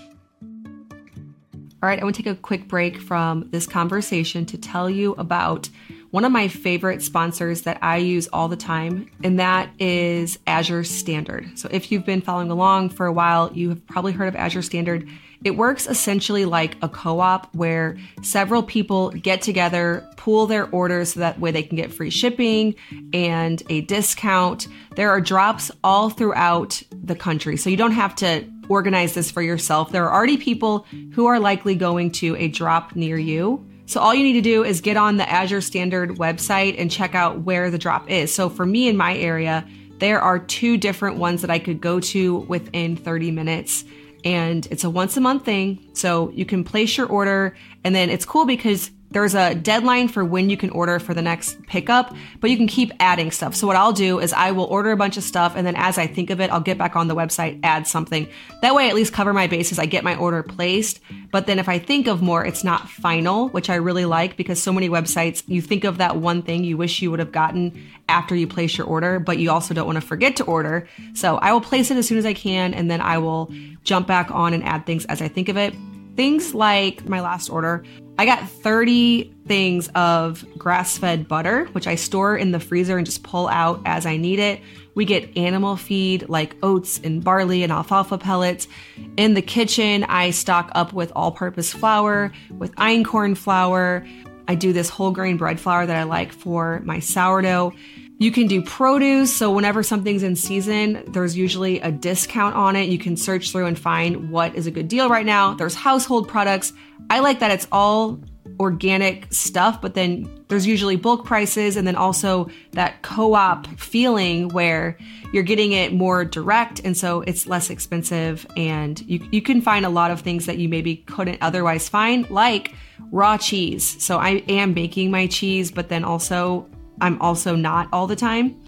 [1.82, 5.12] All right, I want to take a quick break from this conversation to tell you
[5.12, 5.70] about
[6.10, 10.84] one of my favorite sponsors that I use all the time, and that is Azure
[10.84, 11.58] Standard.
[11.58, 14.62] So if you've been following along for a while, you have probably heard of Azure
[14.62, 15.08] Standard.
[15.42, 21.14] It works essentially like a co op where several people get together, pool their orders
[21.14, 22.74] so that way they can get free shipping
[23.14, 24.68] and a discount.
[24.96, 27.56] There are drops all throughout the country.
[27.56, 29.92] So you don't have to organize this for yourself.
[29.92, 33.66] There are already people who are likely going to a drop near you.
[33.90, 37.16] So all you need to do is get on the Azure Standard website and check
[37.16, 38.32] out where the drop is.
[38.32, 39.66] So for me in my area,
[39.98, 43.84] there are two different ones that I could go to within 30 minutes.
[44.24, 45.84] And it's a once a month thing.
[45.92, 47.56] So you can place your order.
[47.82, 51.22] And then it's cool because there's a deadline for when you can order for the
[51.22, 53.56] next pickup, but you can keep adding stuff.
[53.56, 55.98] So what I'll do is I will order a bunch of stuff and then as
[55.98, 58.28] I think of it, I'll get back on the website, add something.
[58.62, 59.78] That way I at least cover my bases.
[59.78, 61.00] I get my order placed.
[61.32, 64.62] But then if I think of more, it's not final, which I really like because
[64.62, 67.90] so many websites, you think of that one thing you wish you would have gotten
[68.08, 70.88] after you place your order, but you also don't want to forget to order.
[71.14, 74.06] So I will place it as soon as I can and then I will jump
[74.06, 75.74] back on and add things as I think of it.
[76.20, 77.82] Things like my last order,
[78.18, 83.06] I got 30 things of grass fed butter, which I store in the freezer and
[83.06, 84.60] just pull out as I need it.
[84.94, 88.68] We get animal feed like oats and barley and alfalfa pellets.
[89.16, 94.06] In the kitchen, I stock up with all purpose flour, with einkorn flour.
[94.46, 97.72] I do this whole grain bread flour that I like for my sourdough.
[98.20, 99.34] You can do produce.
[99.34, 102.90] So whenever something's in season, there's usually a discount on it.
[102.90, 105.54] You can search through and find what is a good deal right now.
[105.54, 106.74] There's household products.
[107.08, 108.20] I like that it's all
[108.60, 114.98] organic stuff, but then there's usually bulk prices and then also that co-op feeling where
[115.32, 119.86] you're getting it more direct and so it's less expensive and you, you can find
[119.86, 122.74] a lot of things that you maybe couldn't otherwise find, like
[123.10, 123.96] raw cheese.
[124.02, 126.68] So I am baking my cheese, but then also
[127.00, 128.60] I'm also not all the time.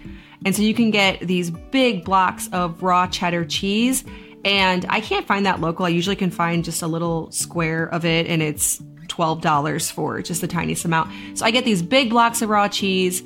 [0.44, 4.04] And so you can get these big blocks of raw cheddar cheese.
[4.44, 5.86] And I can't find that local.
[5.86, 10.40] I usually can find just a little square of it, and it's $12 for just
[10.40, 11.12] the tiniest amount.
[11.38, 13.22] So I get these big blocks of raw cheese.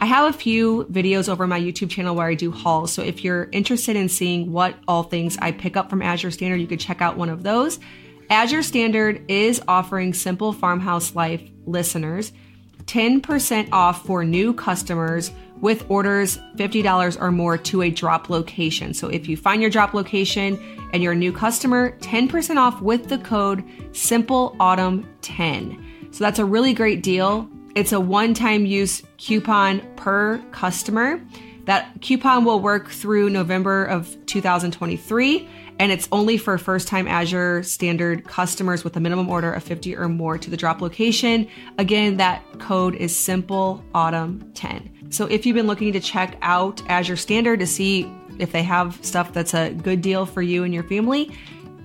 [0.00, 2.92] I have a few videos over my YouTube channel where I do hauls.
[2.92, 6.56] So if you're interested in seeing what all things I pick up from Azure Standard,
[6.56, 7.78] you could check out one of those.
[8.28, 12.32] Azure Standard is offering Simple Farmhouse Life listeners
[12.86, 18.94] 10% off for new customers with orders $50 or more to a drop location.
[18.94, 20.58] So if you find your drop location
[20.92, 26.14] and you're a new customer, 10% off with the code SimpleAutumn10.
[26.14, 27.48] So that's a really great deal.
[27.74, 31.20] It's a one time use coupon per customer.
[31.64, 37.62] That coupon will work through November of 2023 and it's only for first time Azure
[37.62, 41.46] standard customers with a minimum order of 50 or more to the drop location.
[41.78, 45.08] Again, that code is simple autumn 10.
[45.10, 48.98] So if you've been looking to check out Azure standard to see if they have
[49.04, 51.30] stuff that's a good deal for you and your family,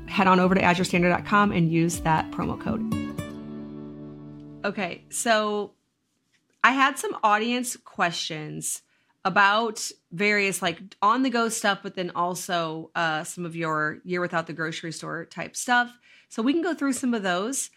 [0.07, 2.81] head on over to azurestandard.com and use that promo code.
[4.63, 5.73] Okay, so
[6.63, 8.83] I had some audience questions
[9.23, 14.21] about various like on the go stuff, but then also uh, some of your year
[14.21, 15.95] without the grocery store type stuff.
[16.29, 17.69] So we can go through some of those.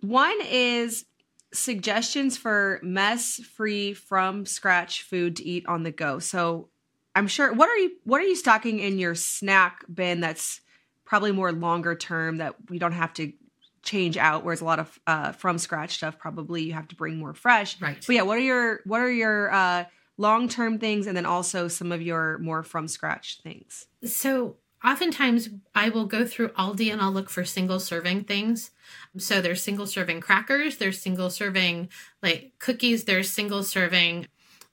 [0.00, 1.04] One is
[1.52, 6.18] suggestions for mess free from scratch food to eat on the go.
[6.18, 6.68] So
[7.14, 10.60] I'm sure what are you what are you stocking in your snack bin that's
[11.04, 13.32] probably more longer term that we don't have to
[13.82, 17.16] change out whereas a lot of uh, from scratch stuff probably you have to bring
[17.16, 19.84] more fresh right but yeah what are your what are your uh,
[20.16, 23.86] long term things and then also some of your more from scratch things?
[24.04, 28.70] So oftentimes I will go through Aldi and I'll look for single serving things.
[29.18, 31.88] So there's single serving crackers, there's single serving
[32.22, 34.26] like cookies, there's single serving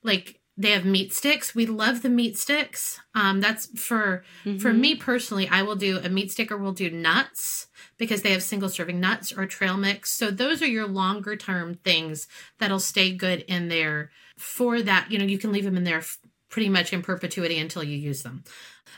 [0.03, 1.55] like they have meat sticks.
[1.55, 2.99] We love the meat sticks.
[3.15, 4.59] Um, that's for mm-hmm.
[4.59, 5.47] for me personally.
[5.47, 8.99] I will do a meat stick or we'll do nuts because they have single serving
[8.99, 10.11] nuts or trail mix.
[10.11, 12.27] So those are your longer term things
[12.59, 15.11] that'll stay good in there for that.
[15.11, 16.03] You know, you can leave them in there
[16.49, 18.43] pretty much in perpetuity until you use them.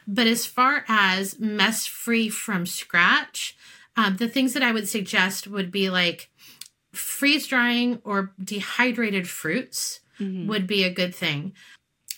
[0.07, 3.55] But as far as mess free from scratch,
[3.95, 6.29] um, the things that I would suggest would be like
[6.93, 10.47] freeze drying or dehydrated fruits mm-hmm.
[10.47, 11.53] would be a good thing.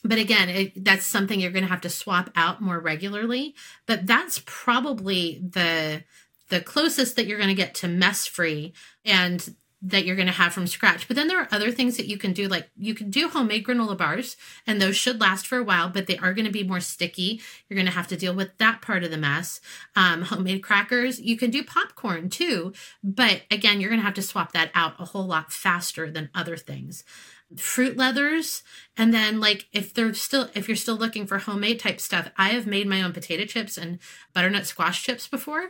[0.03, 3.55] But again, it, that's something you're going to have to swap out more regularly.
[3.85, 6.03] But that's probably the
[6.49, 10.33] the closest that you're going to get to mess free and that you're going to
[10.33, 11.07] have from scratch.
[11.07, 13.63] But then there are other things that you can do, like you can do homemade
[13.63, 14.35] granola bars,
[14.65, 17.41] and those should last for a while, but they are going to be more sticky.
[17.69, 19.61] You're going to have to deal with that part of the mess.
[19.95, 24.21] Um, homemade crackers, you can do popcorn too, but again, you're going to have to
[24.21, 27.03] swap that out a whole lot faster than other things
[27.55, 28.61] fruit leathers
[28.97, 32.49] and then like if they're still if you're still looking for homemade type stuff i
[32.49, 33.99] have made my own potato chips and
[34.33, 35.69] butternut squash chips before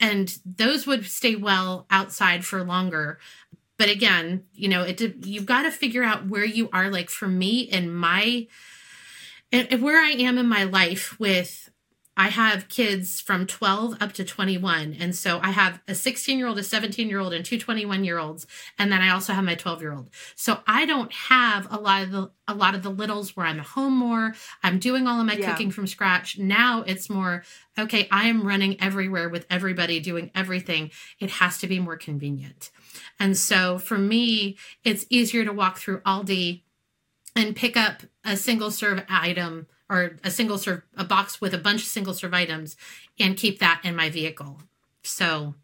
[0.00, 3.18] and those would stay well outside for longer.
[3.76, 7.26] But again you know it you've got to figure out where you are like for
[7.26, 8.46] me and my
[9.52, 11.69] and where i am in my life with
[12.20, 14.94] I have kids from 12 up to 21.
[15.00, 18.04] And so I have a 16 year old, a 17 year old, and two 21
[18.04, 18.46] year olds.
[18.78, 20.10] And then I also have my 12 year old.
[20.36, 23.60] So I don't have a lot of the, a lot of the littles where I'm
[23.60, 24.34] home more.
[24.62, 25.50] I'm doing all of my yeah.
[25.50, 26.38] cooking from scratch.
[26.38, 27.42] Now it's more,
[27.78, 30.90] okay, I am running everywhere with everybody doing everything.
[31.20, 32.70] It has to be more convenient.
[33.18, 36.60] And so for me, it's easier to walk through Aldi
[37.34, 41.58] and pick up a single serve item or a single serve a box with a
[41.58, 42.76] bunch of single serve items
[43.18, 44.62] and keep that in my vehicle.
[45.02, 45.56] So,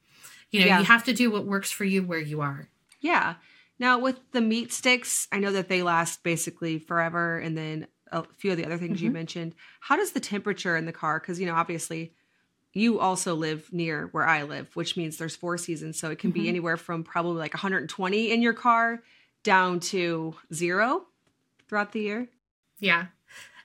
[0.50, 0.78] you know, yeah.
[0.80, 2.68] you have to do what works for you where you are.
[3.00, 3.36] Yeah.
[3.78, 8.24] Now with the meat sticks, I know that they last basically forever and then a
[8.36, 9.06] few of the other things mm-hmm.
[9.06, 9.54] you mentioned.
[9.80, 12.12] How does the temperature in the car cuz you know, obviously
[12.72, 16.30] you also live near where I live, which means there's four seasons, so it can
[16.30, 16.42] mm-hmm.
[16.42, 19.02] be anywhere from probably like 120 in your car
[19.44, 21.06] down to 0
[21.68, 22.28] throughout the year.
[22.78, 23.06] Yeah.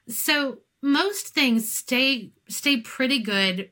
[0.07, 3.71] So most things stay stay pretty good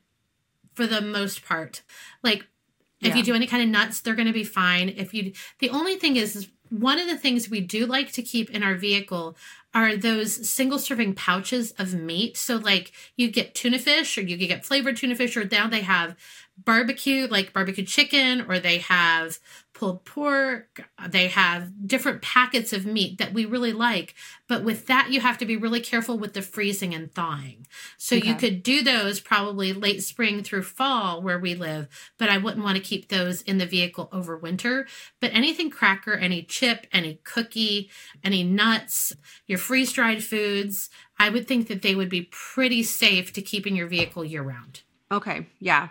[0.73, 1.81] for the most part.
[2.23, 2.45] Like
[3.01, 3.15] if yeah.
[3.15, 4.89] you do any kind of nuts, they're going to be fine.
[4.89, 8.21] If you the only thing is, is one of the things we do like to
[8.21, 9.35] keep in our vehicle
[9.73, 12.37] are those single serving pouches of meat.
[12.37, 15.81] So like you get tuna fish or you get flavored tuna fish or now they
[15.81, 16.15] have
[16.65, 19.39] barbecue like barbecue chicken or they have
[19.79, 20.89] pulled pork.
[21.07, 24.13] They have different packets of meat that we really like.
[24.47, 27.65] But with that, you have to be really careful with the freezing and thawing.
[27.97, 28.27] So okay.
[28.27, 32.63] you could do those probably late spring through fall where we live, but I wouldn't
[32.63, 34.85] want to keep those in the vehicle over winter.
[35.21, 37.89] But anything cracker, any chip, any cookie,
[38.21, 39.15] any nuts,
[39.47, 43.65] your freeze dried foods, I would think that they would be pretty safe to keep
[43.65, 44.81] in your vehicle year round.
[45.11, 45.47] Okay.
[45.59, 45.89] Yeah.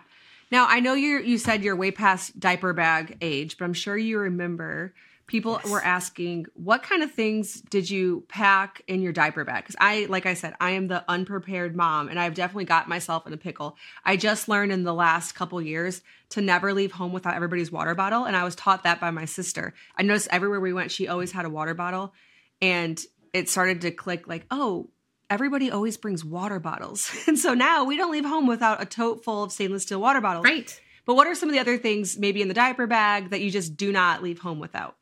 [0.50, 3.96] Now I know you you said you're way past diaper bag age, but I'm sure
[3.96, 4.94] you remember
[5.28, 5.70] people yes.
[5.70, 9.62] were asking what kind of things did you pack in your diaper bag?
[9.62, 13.26] Because i like i said i am the unprepared mom and i've definitely got myself
[13.26, 13.76] in a pickle.
[14.04, 17.94] I just learned in the last couple years to never leave home without everybody's water
[17.94, 19.74] bottle and i was taught that by my sister.
[19.96, 22.14] I noticed everywhere we went she always had a water bottle
[22.60, 23.00] and
[23.32, 24.88] it started to click like oh
[25.30, 27.10] everybody always brings water bottles.
[27.28, 30.20] And so now we don't leave home without a tote full of stainless steel water
[30.20, 30.44] bottles.
[30.44, 30.80] Right.
[31.04, 33.50] But what are some of the other things, maybe in the diaper bag, that you
[33.50, 34.96] just do not leave home without?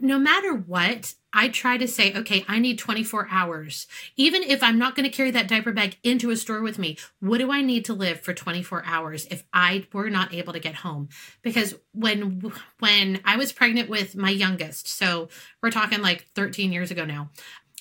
[0.00, 3.86] No matter what, I try to say, okay, I need 24 hours.
[4.16, 6.98] Even if I'm not going to carry that diaper bag into a store with me,
[7.20, 10.58] what do I need to live for 24 hours if I were not able to
[10.58, 11.08] get home?
[11.40, 15.28] Because when when I was pregnant with my youngest, so
[15.62, 17.30] we're talking like 13 years ago now,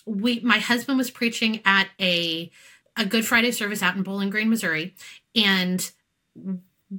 [0.05, 2.51] we my husband was preaching at a
[2.97, 4.95] a Good Friday service out in Bowling Green, Missouri,
[5.35, 5.91] and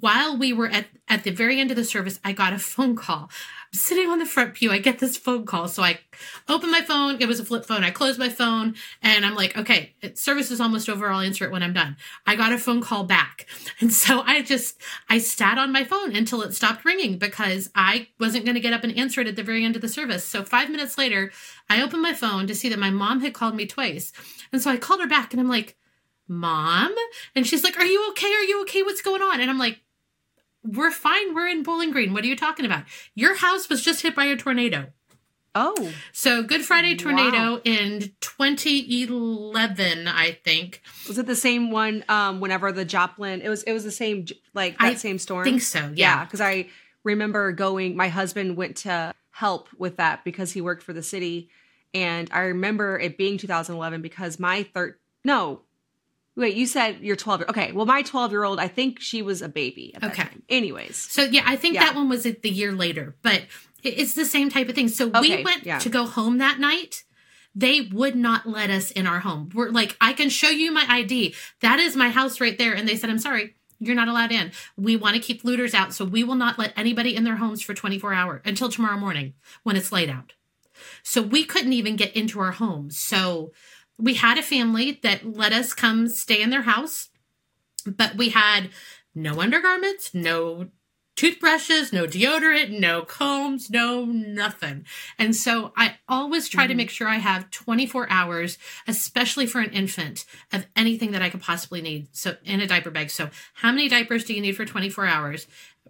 [0.01, 2.97] while we were at at the very end of the service, I got a phone
[2.97, 3.31] call.
[3.75, 4.71] Sitting on the front pew.
[4.71, 5.67] I get this phone call.
[5.67, 5.99] So I
[6.47, 7.23] open my phone.
[7.23, 7.85] It was a flip phone.
[7.85, 11.09] I close my phone and I'm like, okay, service is almost over.
[11.09, 11.97] I'll answer it when I'm done.
[12.27, 13.47] I got a phone call back.
[13.81, 18.09] And so I just, I sat on my phone until it stopped ringing because I
[18.21, 20.25] wasn't going to get up and answer it at the very end of the service.
[20.25, 21.33] So five minutes later,
[21.69, 24.13] I opened my phone to see that my mom had called me twice.
[24.53, 25.77] And so I called her back and I'm like,
[26.29, 26.95] mom?
[27.35, 28.33] And she's like, are you okay?
[28.33, 28.83] Are you okay?
[28.83, 29.41] What's going on?
[29.41, 29.81] And I'm like,
[30.65, 31.35] we're fine.
[31.35, 32.13] We're in Bowling Green.
[32.13, 32.85] What are you talking about?
[33.15, 34.87] Your house was just hit by a tornado.
[35.55, 37.61] Oh, So Good Friday tornado Wow.
[37.65, 40.81] in 2011, I think.
[41.07, 42.05] was it the same one?
[42.09, 45.43] Um, whenever the Joplin, it was it was the same like that I same storm.
[45.43, 46.25] I think so, Yeah, yeah.
[46.25, 46.69] because I
[47.05, 47.97] remember going.
[47.97, 51.51] My husband went to help with that because he worked for the city,
[51.93, 54.95] and I remember it being 2011 because my third
[55.25, 55.61] no,
[56.37, 57.45] wait, you said you're 12.
[57.51, 59.93] Okay, well, my 12 year old, I think she was a baby.
[59.95, 60.23] At that Okay.
[60.23, 60.43] time.
[60.49, 61.85] Anyways, So yeah, I think Yeah.
[61.87, 63.43] that one was the year later, but
[63.83, 64.89] it's the same type of thing.
[64.89, 65.79] So Okay, we went yeah.
[65.79, 67.05] to go home that night.
[67.55, 69.51] They would not let us in our home.
[69.53, 71.35] We're like, I can show you my ID.
[71.61, 72.73] That is my house right there.
[72.73, 74.53] And they said, I'm sorry, you're not allowed in.
[74.77, 77.61] We want to keep looters out, so we will not let anybody in their homes
[77.61, 80.33] for 24 hours until tomorrow morning when it's laid out.
[81.03, 82.99] So we couldn't even get into our homes.
[82.99, 83.53] So
[84.03, 87.09] we had a family that let us come stay in their house,
[87.87, 88.71] but we had
[89.15, 90.69] no undergarments, no
[91.15, 94.85] toothbrushes, no deodorant, no combs, no nothing.
[95.19, 96.79] And so I always try to Mhm.
[96.79, 101.43] make sure I have 24 hours, especially for an infant, of anything that I could
[101.43, 102.09] possibly need.
[102.13, 103.11] So in a diaper bag.
[103.11, 105.47] So how many diapers do you need for 24 hours?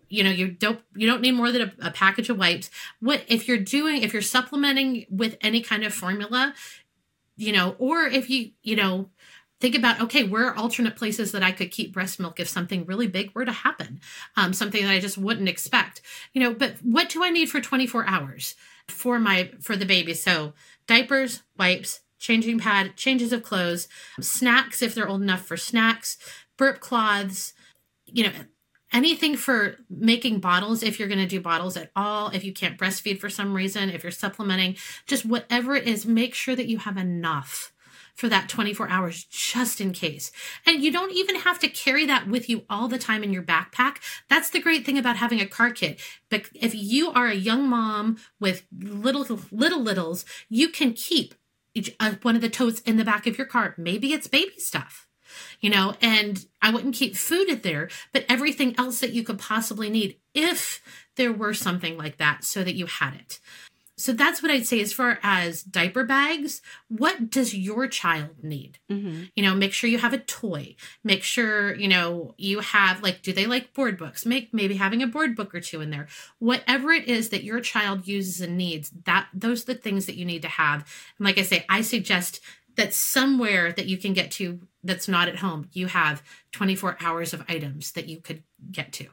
[0.09, 2.69] You know, you don't you don't need more than a, a package of wipes.
[3.01, 6.53] What if you're doing if you're supplementing with any kind of formula,
[7.37, 9.11] you know, or if you, you know,
[9.61, 12.85] think about okay where are alternate places that i could keep breast milk if something
[12.85, 14.01] really big were to happen?
[14.37, 16.03] Um, something that i just wouldn't expect.
[16.33, 18.57] You know but what do i need for 24 hours
[18.89, 20.15] for my for the baby?
[20.15, 20.55] So
[20.87, 23.89] diapers wipes changing pad changes of clothes
[24.21, 26.17] snacks if they're old enough for snacks
[26.57, 27.53] burp cloths
[28.07, 28.33] you know
[28.93, 32.79] anything for making bottles if you're going to do bottles at all if you can't
[32.79, 34.77] breastfeed for some reason if you're supplementing
[35.07, 37.73] just whatever it is make sure that you have enough
[38.15, 40.31] for that 24 hours just in case.
[40.67, 43.43] And you don't even have to carry that with you all the time in your
[43.43, 43.97] backpack.
[44.29, 46.01] That's the great thing about having a car kit.
[46.29, 51.35] But if you are a young mom with little little littles, you can keep
[51.75, 53.75] each, uh, one of the totes in the back of your car.
[53.79, 55.09] Maybe it's baby stuff.
[55.61, 59.39] You know, and I wouldn't keep food in there, but everything else that you could
[59.39, 60.83] possibly need if
[61.17, 63.41] there were something like that so that you had it.
[63.99, 66.61] So that's what I'd say as far as diaper bags.
[66.89, 68.79] What does your child need?
[68.91, 69.31] Mhm.
[69.37, 70.75] You know, make sure you have a toy.
[71.05, 74.27] Make sure, you know, you have like, do they like board books?
[74.27, 76.09] Make maybe having a board book or two in there.
[76.39, 80.17] Whatever it is that your child uses and needs, that those are the things that
[80.17, 80.81] you need to have.
[81.19, 82.41] And like I say, I suggest
[82.77, 87.33] that somewhere that you can get to that's not at home, you have 24 hours
[87.33, 89.07] of items that you could get to.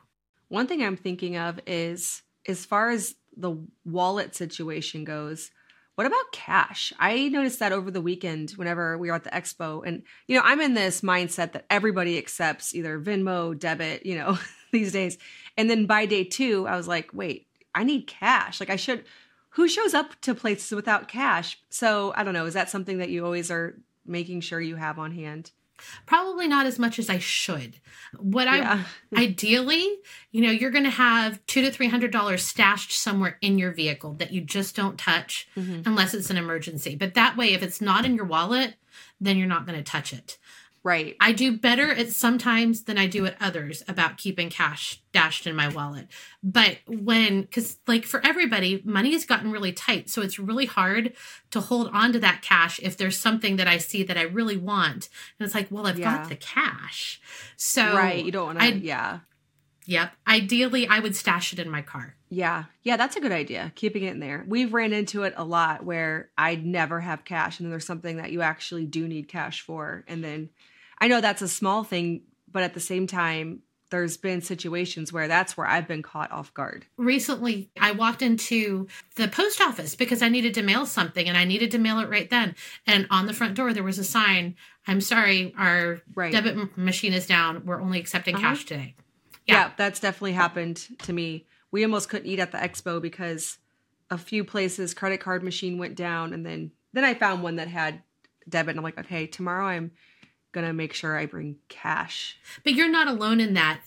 [0.47, 5.51] One thing I'm thinking of is as far as the wallet situation goes,
[5.99, 6.93] what about cash?
[6.97, 9.85] I noticed that over the weekend whenever we were at the expo.
[9.85, 14.39] And, you know, I'm in this mindset that everybody accepts either Venmo, debit, you know,
[14.71, 15.17] these days.
[15.57, 18.61] And then by day two, I was like, wait, I need cash.
[18.61, 19.03] Like, I should,
[19.51, 21.59] who shows up to places without cash?
[21.69, 22.45] So I don't know.
[22.45, 23.75] Is that something that you always are
[24.05, 25.51] making sure you have on hand?
[26.05, 27.77] Probably not as much as I should.
[28.17, 28.83] What I
[29.15, 29.97] ideally
[30.31, 33.71] you know you're going to have two to three hundred dollars stashed somewhere in your
[33.71, 35.85] vehicle that you just don't touch Mhm.
[35.87, 38.75] unless it's an emergency but that way if it's not in your wallet
[39.21, 40.37] then you're not going to touch it
[40.83, 41.15] Right.
[41.19, 45.55] i do better at sometimes than i do at others about keeping cash dashed in
[45.55, 46.07] my wallet
[46.43, 51.13] but when because like for everybody money has gotten really tight so it's really hard
[51.51, 54.57] to hold on to that cash if there's something that i see that i really
[54.57, 55.09] want
[55.39, 56.17] and it's like well i've Yeah.
[56.17, 57.19] got the cash
[57.57, 58.23] so right.
[58.23, 59.19] You don't want to, yeah.
[59.89, 60.11] Yep.
[60.27, 62.15] Ideally, I would stash it in my car.
[62.29, 62.65] Yeah.
[62.83, 63.71] Yeah, that's a good idea.
[63.75, 64.45] Keeping it in there.
[64.47, 68.17] We've ran into it a lot where I'd never have cash and then there's something
[68.17, 70.03] that you actually do need cash for.
[70.07, 70.49] And then
[70.99, 72.21] I know that's a small thing,
[72.51, 76.53] but at the same time, there's been situations where that's where I've been caught off
[76.53, 76.85] guard.
[76.97, 81.45] Recently, I walked into the post office because I needed to mail something and I
[81.45, 82.53] needed to mail it right then.
[82.85, 84.55] And on the front door, there was a sign
[84.87, 86.31] I'm sorry, our Right.
[86.31, 87.65] debit m- machine is down.
[87.65, 88.49] We're only accepting Uh-huh.
[88.49, 88.95] cash today.
[89.49, 89.55] Yeah.
[89.55, 89.71] Yeah.
[89.77, 91.47] that's definitely happened to me.
[91.71, 93.57] We almost couldn't eat at the expo because
[94.09, 97.67] a few places credit card machine went down and then then I found one that
[97.67, 98.01] had
[98.47, 99.91] debit and I'm like, okay, tomorrow I'm
[100.51, 102.37] gonna make sure I bring cash.
[102.63, 103.81] But you're not alone in that.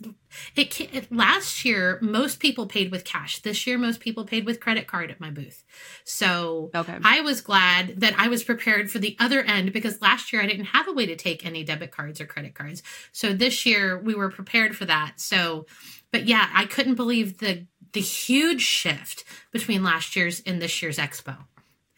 [0.55, 3.41] It, ca- it last year most people paid with cash.
[3.41, 5.65] This year most people paid with credit card at my booth.
[6.05, 6.97] So Okay.
[7.03, 10.47] I was glad that I was prepared for the other end because last year I
[10.47, 12.83] didn't have a way to take any debit cards or credit cards.
[13.13, 15.15] So this year we were prepared for that.
[15.17, 15.67] So,
[16.13, 20.97] but yeah, I couldn't believe the the huge shift between last year's and this year's
[20.97, 21.37] expo,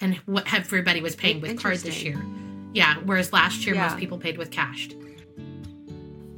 [0.00, 2.20] and what everybody was paying with card this year.
[2.74, 3.88] Yeah, whereas last year Yeah.
[3.88, 4.88] most people paid with cash.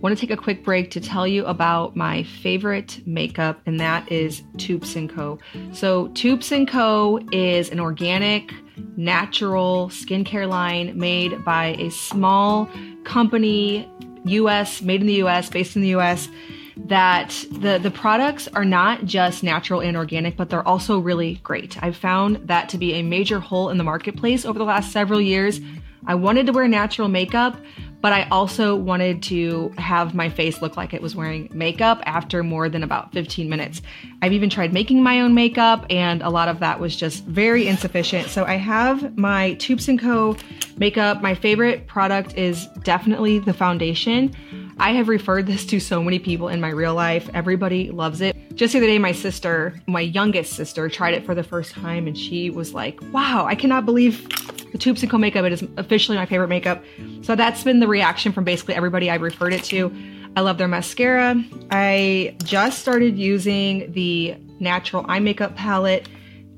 [0.02, 4.12] want to take a quick break to tell you about my favorite makeup, and that
[4.12, 5.38] is Toups & Co.
[5.72, 7.18] So Toups & Co.
[7.32, 8.52] is an organic,
[8.96, 12.68] natural skincare line made by a small
[13.04, 13.90] company,
[14.26, 16.28] US, made in the US, based in the US
[16.76, 21.82] that the the products are not just natural and organic but they're also really great.
[21.82, 25.20] I've found that to be a major hole in the marketplace over the last several
[25.20, 25.58] years.
[26.06, 27.56] I wanted to wear natural makeup,
[28.00, 32.42] but I also wanted to have my face look like it was wearing makeup after
[32.42, 33.82] more than about 15 minutes.
[34.22, 37.66] I've even tried making my own makeup and a lot of that was just very
[37.66, 38.28] insufficient.
[38.28, 40.36] So I have my Toups & Co
[40.76, 41.22] makeup.
[41.22, 44.32] My favorite product is definitely the foundation.
[44.78, 47.28] I have referred this to so many people in my real life.
[47.34, 48.35] Everybody loves it.
[48.56, 52.06] Just the other day, my sister, my youngest sister, tried it for the first time
[52.06, 54.26] and she was like, wow, I cannot believe
[54.72, 55.44] the Toups & Co makeup.
[55.44, 56.82] It is officially my favorite makeup.
[57.20, 59.94] So that's been the reaction from basically everybody I've referred it to.
[60.36, 61.42] I love their mascara.
[61.70, 66.08] I just started using the natural eye makeup palette.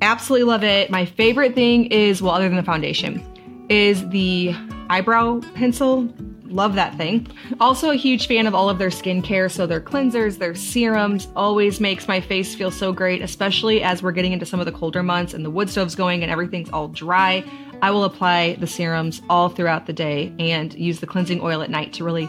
[0.01, 0.90] Absolutely love it.
[0.90, 3.24] My favorite thing is, well, other than the foundation,
[3.68, 4.55] is the
[4.88, 6.09] eyebrow pencil
[6.51, 7.26] Love that thing.
[7.61, 11.78] Also a huge fan of all of their skincare, so their cleansers, their serums always
[11.78, 15.03] makes my face feel so great, especially as we're getting into some of the colder
[15.03, 17.44] months and the wood stove's going and everything's all dry.
[17.82, 21.70] I will apply the serums all throughout the day and use the cleansing oil at
[21.70, 22.28] night to really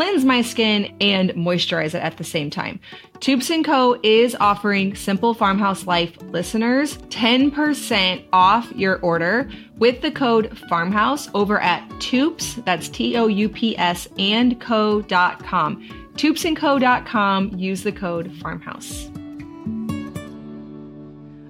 [0.00, 2.80] cleanse my skin and moisturize it at the same time.
[3.20, 4.00] Toups & Co.
[4.02, 11.60] is offering Simple Farmhouse Life listeners 10% off your order with the code FARMHOUSE over
[11.60, 16.14] at Toups, that's T-O-U-P-S, and co.com.
[16.14, 19.10] Toupsandco.com, use the code FARMHOUSE.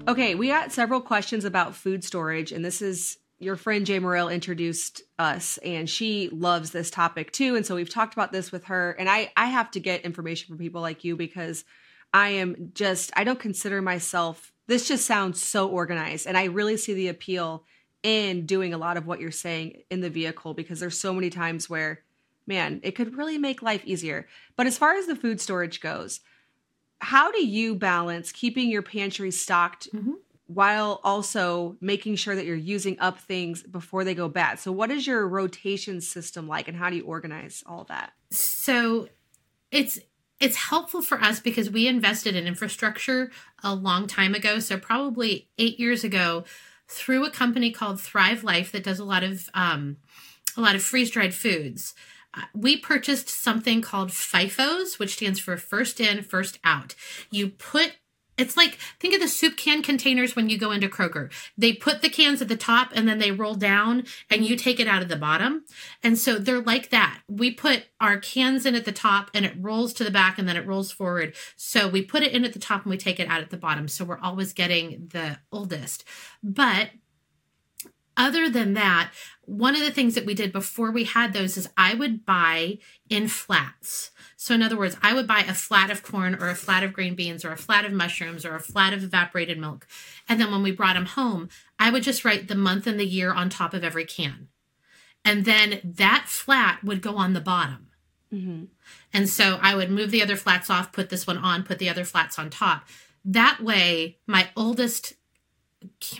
[0.08, 5.02] Okay, we got several questions about food storage, and this is your friend Jamerrill introduced
[5.18, 7.56] us and she loves this topic too.
[7.56, 8.92] And so we've talked about this with her.
[8.92, 11.64] And I I have to get information from people like you because
[12.12, 16.28] I am just I don't consider myself this just sounds so organized.
[16.28, 17.64] And I really see the appeal
[18.04, 21.30] in doing a lot of what you're saying in the vehicle because there's so many
[21.30, 22.02] times where
[22.46, 24.28] man it could really make life easier.
[24.54, 26.20] But as far as the food storage goes
[27.02, 30.12] how do you balance keeping your pantry stocked mm-hmm
[30.52, 34.58] while also making sure that you're using up things before they go bad.
[34.58, 38.12] So, what is your rotation system like, and how do you organize all that?
[38.30, 39.08] So,
[39.70, 40.00] it's
[40.40, 43.30] it's helpful for us because we invested in infrastructure
[43.62, 44.58] a long time ago.
[44.58, 46.44] So, probably eight years ago,
[46.88, 49.98] through a company called Thrive Life that does a lot of um,
[50.56, 51.94] a lot of freeze dried foods.
[52.34, 56.94] Uh, we purchased something called FIFOs, which stands for first in, first out.
[57.30, 57.96] You put
[58.40, 61.30] it's like think of the soup can containers when you go into Kroger.
[61.56, 64.64] They put the cans at the top and then they roll down and you mm-hmm.
[64.64, 65.64] take it out of the bottom.
[66.02, 67.20] And so they're like that.
[67.28, 70.48] We put our cans in at the top and it rolls to the back and
[70.48, 71.34] then it rolls forward.
[71.56, 73.56] So we put it in at the top and we take it out at the
[73.56, 73.88] bottom.
[73.88, 76.04] So we're always getting the oldest.
[76.42, 76.90] But
[78.20, 79.10] other than that,
[79.46, 82.78] one of the things that we did before we had those is I would buy
[83.08, 84.10] in flats.
[84.36, 86.92] So, in other words, I would buy a flat of corn or a flat of
[86.92, 89.86] green beans or a flat of mushrooms or a flat of evaporated milk.
[90.28, 91.48] And then when we brought them home,
[91.78, 94.48] I would just write the month and the year on top of every can.
[95.24, 97.88] And then that flat would go on the bottom.
[98.32, 98.64] Mm-hmm.
[99.12, 101.88] And so I would move the other flats off, put this one on, put the
[101.88, 102.86] other flats on top.
[103.24, 105.14] That way, my oldest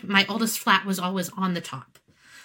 [0.03, 1.99] my oldest flat was always on the top.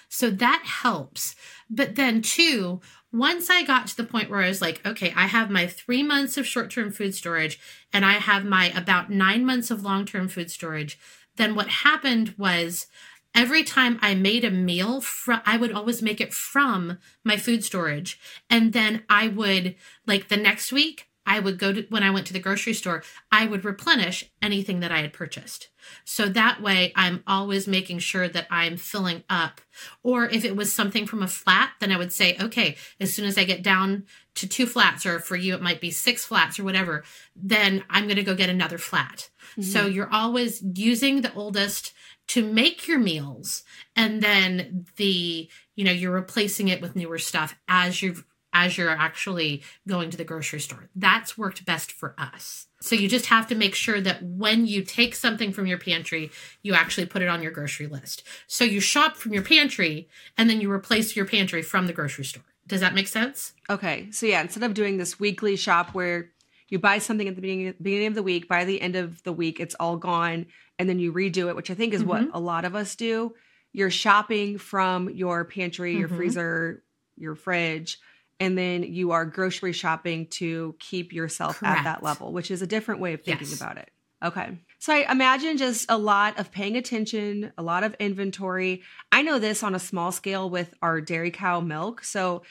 [0.09, 1.35] So that helps.
[1.69, 2.81] But then, too,
[3.13, 6.03] once I got to the point where I was like, okay, I have my three
[6.03, 7.59] months of short term food storage
[7.93, 10.99] and I have my about nine months of long term food storage,
[11.37, 12.87] then what happened was
[13.35, 17.65] every time I made a meal, fr- I would always make it from my food
[17.65, 18.19] storage.
[18.49, 22.27] And then I would, like the next week, I would go to, when I went
[22.29, 23.03] to the grocery store,
[23.33, 25.69] I would replenish anything that I had purchased.
[26.05, 29.61] So that way I'm always making sure that I'm filling up.
[30.03, 33.25] Or if it was something from a flat, then I would say, okay, as soon
[33.25, 34.05] as I get down
[34.37, 37.05] to two flats, or for you, it might be six flats or whatever,
[37.35, 39.29] then I'm going to go get another flat.
[39.53, 39.63] Mm-hmm.
[39.63, 41.93] So you're always using the oldest
[42.29, 43.63] to make your meals.
[43.95, 48.25] And then the, you know, you're replacing it with newer stuff as you've
[48.57, 50.89] as you're actually going to the grocery store.
[50.97, 52.69] That's worked best for us.
[52.81, 56.31] So you just have to make sure that when you take something from your pantry,
[56.63, 58.23] you actually put it on your grocery list.
[58.47, 62.25] So you shop from your pantry and then you replace your pantry from the grocery
[62.25, 62.45] store.
[62.67, 63.53] Does that make sense?
[63.69, 64.09] Okay.
[64.11, 66.31] So yeah, instead of doing this weekly shop where
[66.69, 69.33] you buy something at the beginning beginning of the week, by the end of the
[69.33, 70.47] week it's all gone
[70.79, 72.09] and then you redo it, which I think is mm-hmm.
[72.09, 73.35] what a lot of us do.
[73.73, 76.17] You're shopping from your pantry, your mm-hmm.
[76.17, 76.83] freezer,
[77.17, 77.99] your fridge
[78.39, 82.67] and then you are grocery shopping to keep yourself at that level, which is a
[82.67, 83.61] different way of thinking Yes.
[83.61, 83.91] about it.
[84.23, 84.59] Okay.
[84.79, 88.83] So I imagine just a lot of paying attention, a lot of inventory.
[89.13, 92.03] I know this on a small scale with our dairy cow milk.
[92.05, 92.43] So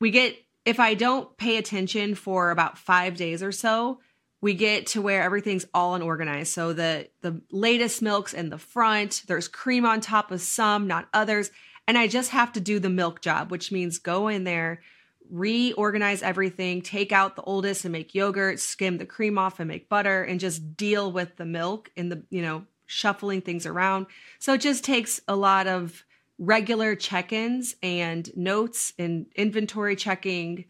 [0.00, 4.00] we get, if I don't pay attention for about five days or so,
[4.40, 6.52] we get to where everything's all unorganized.
[6.52, 11.08] So the the latest milks in the front, there's cream on top of some, not
[11.14, 11.50] others.
[11.88, 14.82] And I just have to do the milk job, which means go in there,
[15.30, 19.88] reorganize everything, take out the oldest and make yogurt, skim the cream off and make
[19.88, 24.06] butter, and just deal with the milk and the, you know, shuffling things around.
[24.38, 26.04] So it just takes a lot of
[26.38, 30.66] regular check-ins and notes and inventory checking.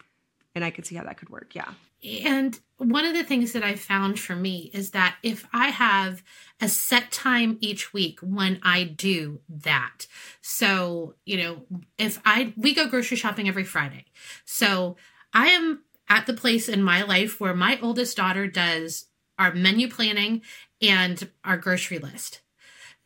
[0.54, 1.54] And I could see how that could work.
[1.54, 1.70] Yeah.
[2.04, 6.22] And one of the things that I found for me is that if I have
[6.60, 10.06] a set time each week when I do that,
[10.42, 11.62] so, you know,
[11.96, 14.04] if I, we go grocery shopping every Friday.
[14.44, 14.96] So
[15.32, 19.06] I am at the place in my life where my oldest daughter does
[19.38, 20.42] our menu planning
[20.82, 22.42] and our grocery list.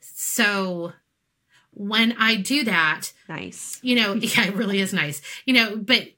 [0.01, 0.93] So
[1.73, 3.79] when I do that, Nice.
[3.83, 5.23] you know, yeah, it really is nice.
[5.45, 6.09] You know, but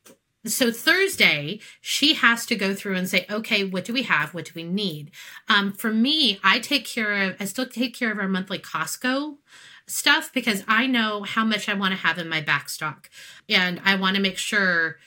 [0.47, 4.33] so Thursday, she has to go through and say, okay, what do we have?
[4.33, 5.11] What do we need?
[5.49, 9.37] Um, for me, I take care of, I still take care of our monthly Costco
[9.87, 13.11] stuff because I know how much I want to have in my back stock.
[13.49, 14.99] And I want to make sure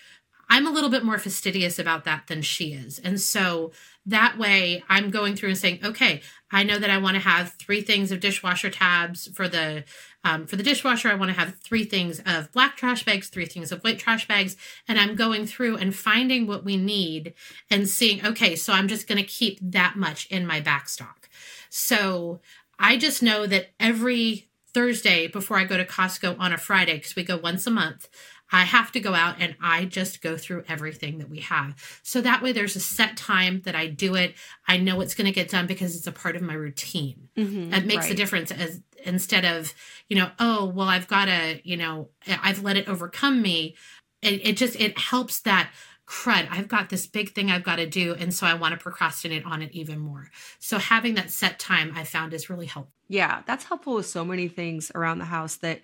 [0.50, 3.00] I'm a little bit more fastidious about that than she is.
[3.00, 3.72] And so
[4.06, 6.22] that way I'm going through and saying, okay,
[6.52, 9.86] I know that I want to have three things of dishwasher tabs for the
[10.26, 11.10] um, for the dishwasher.
[11.10, 14.28] I want to have three things of black trash bags, three things of white trash
[14.28, 14.56] bags,
[14.88, 17.34] and I'm going through and finding what we need
[17.70, 21.30] and seeing, okay, so I'm just going to keep that much in my back stock.
[21.70, 22.40] So
[22.80, 27.16] I just know that every Thursday before I go to Costco on a Friday, because
[27.16, 28.08] we go once a month,
[28.52, 31.76] I have to go out and I just go through everything that we have.
[32.04, 34.36] So that way there's a set time that I do it.
[34.68, 37.30] I know it's going to get done because it's a part of my routine.
[37.36, 39.74] Mhm, It makes a difference as instead of,
[40.08, 43.76] you know, oh, well, I've got to, you know, I've let it overcome me.
[44.22, 45.72] It, it just, it helps that
[46.08, 46.48] crud.
[46.52, 48.14] I've got this big thing I've got to do.
[48.14, 50.30] And so I want to procrastinate on it even more.
[50.60, 52.94] So having that set time I found is really helpful.
[53.10, 55.82] Yeah, that's helpful with so many things around the house that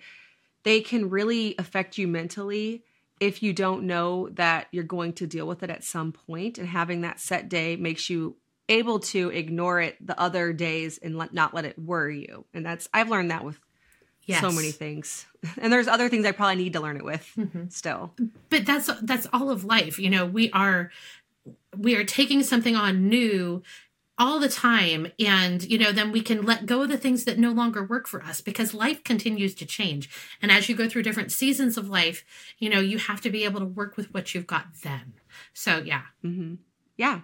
[0.62, 2.82] they can really affect you mentally
[3.20, 6.68] if you don't know that you're going to deal with it at some point and
[6.68, 8.36] having that set day makes you
[8.68, 12.44] able to ignore it the other days and let, not let it worry you.
[12.54, 13.58] And that's I've learned that with
[14.26, 14.40] Yes.
[14.42, 15.26] so many things.
[15.58, 17.72] And there's other things I probably need to learn it with Mhm.
[17.72, 18.12] still.
[18.50, 20.90] but that's that's all of life you know we are
[21.76, 23.62] we are taking something on new
[24.20, 27.38] all the time and you know then we can let go of the things that
[27.40, 30.10] no longer work for us because life continues to change
[30.42, 32.24] and as you go through different seasons of life
[32.58, 35.14] you know you have to be able to work with what you've got then
[35.54, 36.56] so yeah hmm
[36.98, 37.22] Yeah.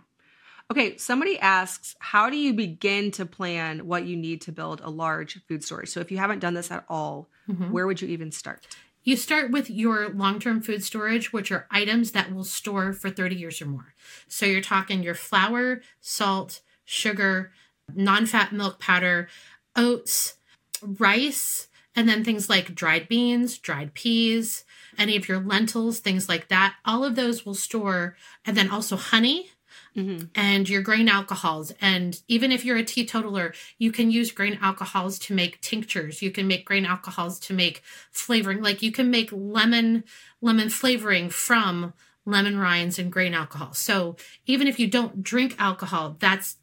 [0.71, 4.91] Okay, somebody asks, how do you begin to plan what you need to build a
[4.91, 5.91] large food storage?
[5.91, 7.71] So if you haven't done this at all, Mhm.
[7.71, 8.67] where would you even start?
[9.05, 13.11] You start with your long term food storage, which are items that will store for
[13.11, 13.95] 30 years or more.
[14.27, 17.53] So you're talking your flour, salt, sugar,
[17.95, 19.29] non fat milk powder,
[19.77, 20.37] oats,
[20.83, 24.65] rice, and then things like dried beans, dried peas,
[24.97, 26.77] any of your lentils, things like that.
[26.87, 28.17] All of those will store,
[28.47, 29.51] and then also honey
[29.97, 30.27] Mm-hmm.
[30.35, 31.73] and your grain alcohols.
[31.81, 36.21] And even if you're a teetotaler, you can use grain alcohols to make tinctures.
[36.21, 37.83] You can make grain alcohols to make
[38.13, 38.63] flavoring.
[38.63, 40.05] Like you can make lemon
[40.43, 41.95] lemon flavoring from
[42.27, 43.73] lemon rinds and grain alcohol.
[43.73, 46.59] So even if you don't drink alcohol, that's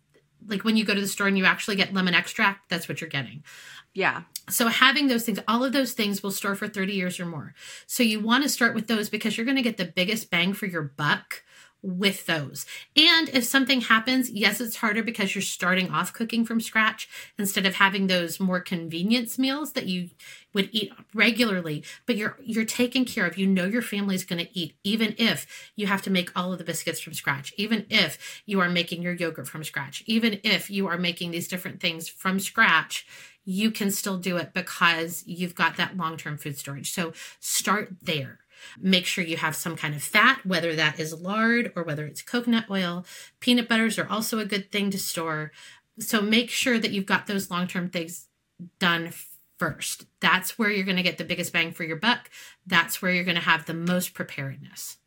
[0.47, 3.01] like when you go to the store and you actually get lemon extract, that's what
[3.01, 3.43] you're getting.
[3.93, 4.23] Yeah.
[4.49, 7.53] So having those things, all of those things will store for 30 years or more.
[7.85, 10.53] So you want to start with those because you're going to get the biggest bang
[10.53, 11.43] for your buck
[11.83, 12.65] with those.
[12.95, 17.65] And if something happens, yes, it's harder because you're starting off cooking from scratch instead
[17.65, 20.09] of having those more convenience meals that you
[20.53, 23.37] would eat regularly, but you're you're taken care of.
[23.37, 26.57] You know your family's going to eat even if you have to make all of
[26.57, 30.69] the biscuits from scratch, even if you are making your yogurt from scratch, even if
[30.69, 33.05] you are making these different things from scratch
[33.45, 36.91] you can still do it because you've got that long term food storage.
[36.93, 38.39] So start there.
[38.79, 42.21] Make sure you have some kind of fat, whether that is lard or whether it's
[42.21, 43.05] coconut oil.
[43.39, 45.51] Peanut butters are also a good thing to store.
[45.99, 48.27] So make sure that you've got those long term things
[48.79, 49.11] done
[49.57, 50.05] first.
[50.19, 52.29] That's where you're going to get the biggest bang for your buck.
[52.65, 54.97] That's where you're going to have the most preparedness.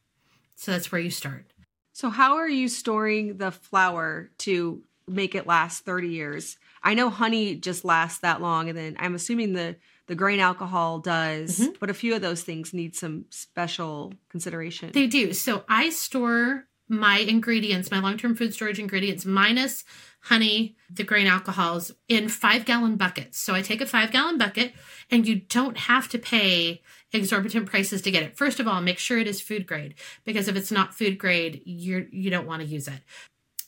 [0.54, 1.46] So that's where you start.
[1.92, 6.58] So how are you storing the flour to make it last 30 years?
[6.82, 9.76] I know honey just lasts that long and then I'm assuming the
[10.06, 11.78] the grain alcohol does, Mhm.
[11.80, 14.90] but a few of those things need some special consideration.
[14.92, 15.32] They do.
[15.32, 19.82] So I store my ingredients, my long term food storage ingredients, minus
[20.20, 23.38] honey, the grain alcohols, in five gallon buckets.
[23.40, 24.72] So I take a five gallon bucket,
[25.10, 26.82] and you don't have to pay
[27.12, 28.36] exorbitant prices to get it.
[28.36, 29.94] First of all, make sure it is food grade
[30.24, 33.00] because if it's not food grade, you're you don't want to use it.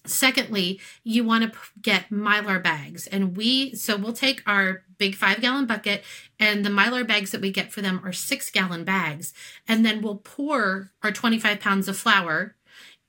[0.06, 5.14] Secondly, you want to p- get mylar bags, and we so we'll take our big
[5.14, 6.04] five gallon bucket,
[6.38, 9.32] and the mylar bags that we get for them are six gallon bags,
[9.66, 12.56] and then we'll pour our twenty five pounds of flour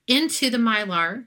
[0.08, 1.26] into the mylar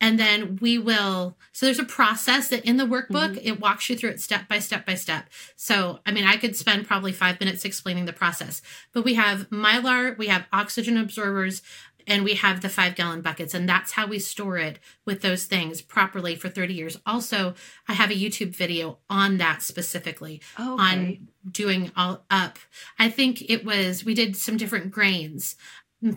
[0.00, 3.48] and then we will so there's a process that in the workbook mm-hmm.
[3.48, 5.28] it walks you through it step by step by step.
[5.56, 8.62] So i mean i could spend probably five minutes explaining the process
[8.92, 11.62] but we have mylar we have oxygen absorbers
[12.06, 15.44] and we have the five gallon buckets and that's how we store it with those
[15.44, 17.54] things properly for 30 years also
[17.88, 20.82] i have a youtube video on that specifically Oh, okay.
[20.82, 22.58] on doing all up.
[22.98, 25.54] I think it was we did some different grains.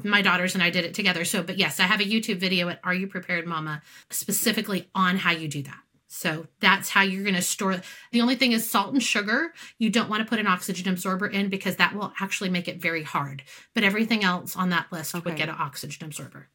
[0.04, 1.24] My daughters and I did it together.
[1.24, 5.18] So, but yes, I have a YouTube video at Are You Prepared Mama specifically on
[5.18, 5.80] how you do that.
[6.12, 7.82] So that's how you're going to store.
[8.12, 9.54] The only thing is salt and sugar.
[9.78, 12.82] You don't want to put an oxygen absorber in because that will actually make it
[12.82, 13.44] very hard.
[13.76, 15.30] But everything else on that list Okay.
[15.30, 16.50] would get an oxygen absorber.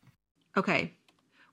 [0.56, 0.92] okay.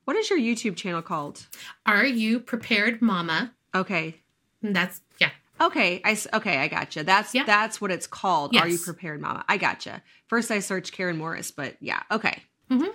[0.06, 1.46] What is your YouTube channel called?
[1.86, 3.54] Are You Prepared Mama?
[3.74, 4.16] Okay.
[4.64, 5.30] That's, yeah.
[5.62, 7.04] Okay, I okay, I gotcha.
[7.04, 7.44] That's Yeah.
[7.44, 8.56] that's what it's called.
[8.58, 9.46] Are you prepared, Mama?
[9.48, 10.02] I gotcha.
[10.26, 12.42] First, I searched Karen Morris, but yeah, okay,
[12.72, 12.90] Mhm.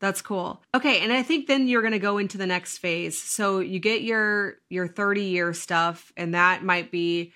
[0.00, 0.62] That's cool.
[0.74, 3.20] Okay, and I think then you're gonna go into the next phase.
[3.20, 7.32] So you get your your 30 year stuff, and that might be.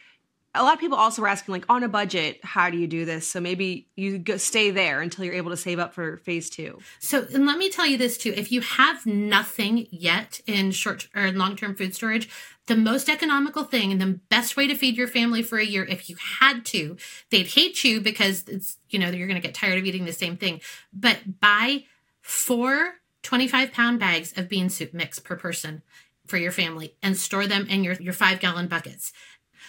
[0.54, 3.06] A lot of people also were asking, like, on a budget, how do you do
[3.06, 3.26] this?
[3.26, 6.78] So maybe you go, stay there until you're able to save up for phase two.
[6.98, 11.08] So, and let me tell you this too: if you have nothing yet in short
[11.16, 12.28] or long-term food storage,
[12.66, 15.84] the most economical thing and the best way to feed your family for a year,
[15.84, 16.98] if you had to,
[17.30, 20.12] they'd hate you because it's you know you're going to get tired of eating the
[20.12, 20.60] same thing.
[20.92, 21.84] But buy
[22.22, 25.82] four 25 pound bags of bean soup mix per person
[26.26, 29.12] for your family and store them in your, your five gallon buckets.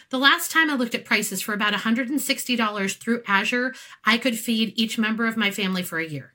[0.09, 3.73] The last time I looked at prices for about $160 through Azure,
[4.05, 6.33] I could feed each member of my family for a year.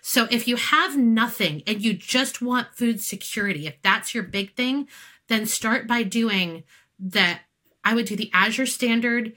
[0.00, 4.54] So if you have nothing and you just want food security, if that's your big
[4.54, 4.88] thing,
[5.28, 6.64] then start by doing
[6.98, 7.38] the
[7.84, 9.34] I would do the Azure standard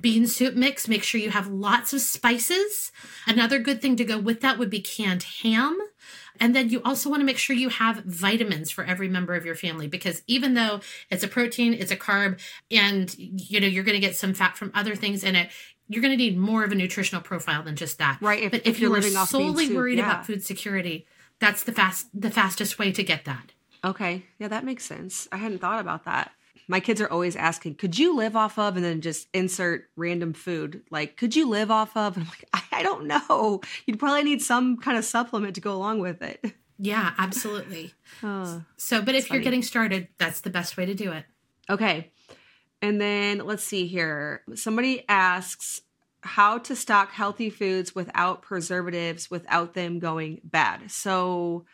[0.00, 0.88] bean soup mix.
[0.88, 2.92] Make sure you have lots of spices.
[3.26, 5.78] Another good thing to go with that would be canned ham.
[6.38, 9.44] And then you also want to make sure you have vitamins for every member of
[9.44, 10.80] your family because even though
[11.10, 12.40] it's a protein, it's a carb,
[12.70, 15.50] and you know you're going to get some fat from other things in it,
[15.88, 18.18] you're going to need more of a nutritional profile than just that.
[18.20, 20.06] Right, if- but if if, you're you are living solely soup, worried yeah.
[20.06, 21.06] about food security,
[21.40, 23.52] that's the fast the fastest way to get that.
[23.84, 24.24] Okay.
[24.38, 25.26] Yeah, that makes sense.
[25.32, 26.32] I hadn't thought about that.
[26.70, 30.32] My kids are always asking, could you live off of, and then just insert random
[30.32, 30.82] food?
[30.90, 32.16] Like, could you live off of?
[32.16, 33.60] And I'm like, I, I don't know.
[33.86, 36.44] You'd probably need some kind of supplement to go along with it.
[36.78, 37.92] Yeah, absolutely.
[38.22, 39.38] Uh, So, but if funny.
[39.38, 41.24] you're getting started, that's the best way to do it.
[41.68, 42.10] okay.
[42.82, 44.42] And then let's see here.
[44.54, 45.82] Somebody asks
[46.22, 50.90] how to stock healthy foods without preservatives without them going bad.
[50.90, 51.66] So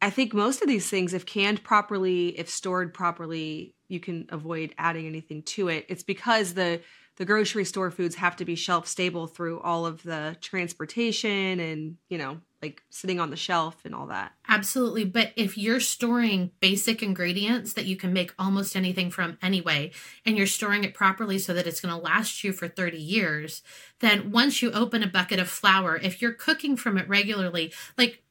[0.00, 4.74] I think most of these things, if canned properly, if stored properly, you can avoid
[4.78, 5.86] adding anything to it.
[5.88, 6.80] It's because the
[7.16, 11.96] the grocery store foods have to be shelf stable through all of the transportation and
[12.08, 14.32] you know like sitting on the shelf and all that.
[14.48, 15.04] Absolutely.
[15.04, 19.92] But if you're storing basic ingredients that you can make almost anything from anyway,
[20.26, 23.62] and you're storing it properly so that it's going to last you for 30 years,
[24.00, 28.24] then once you open a bucket of flour, if you're cooking from it regularly, like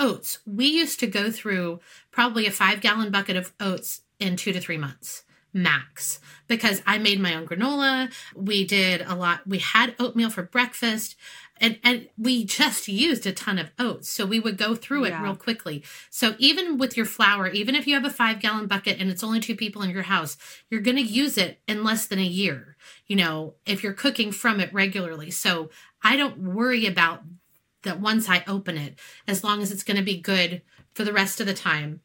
[0.00, 1.80] oats, we used to go through
[2.10, 5.22] probably a five gallon bucket of oats in two to three months
[5.52, 8.12] max because I made my own granola.
[8.36, 9.46] We did a lot.
[9.46, 11.16] We had oatmeal for breakfast
[11.56, 14.08] and, and we just used a ton of oats.
[14.08, 15.22] So we would go through it Yeah.
[15.22, 15.82] real quickly.
[16.08, 19.24] So even with your flour, even if you have a five gallon bucket and it's
[19.24, 20.36] only two people in your house,
[20.70, 22.76] you're going to use it in less than a year,
[23.06, 25.30] you know, if you're cooking from it regularly.
[25.30, 25.70] So
[26.02, 27.22] I don't worry about
[27.82, 30.62] that once I open it, as long as it's going to be good
[30.94, 32.00] for the rest of the time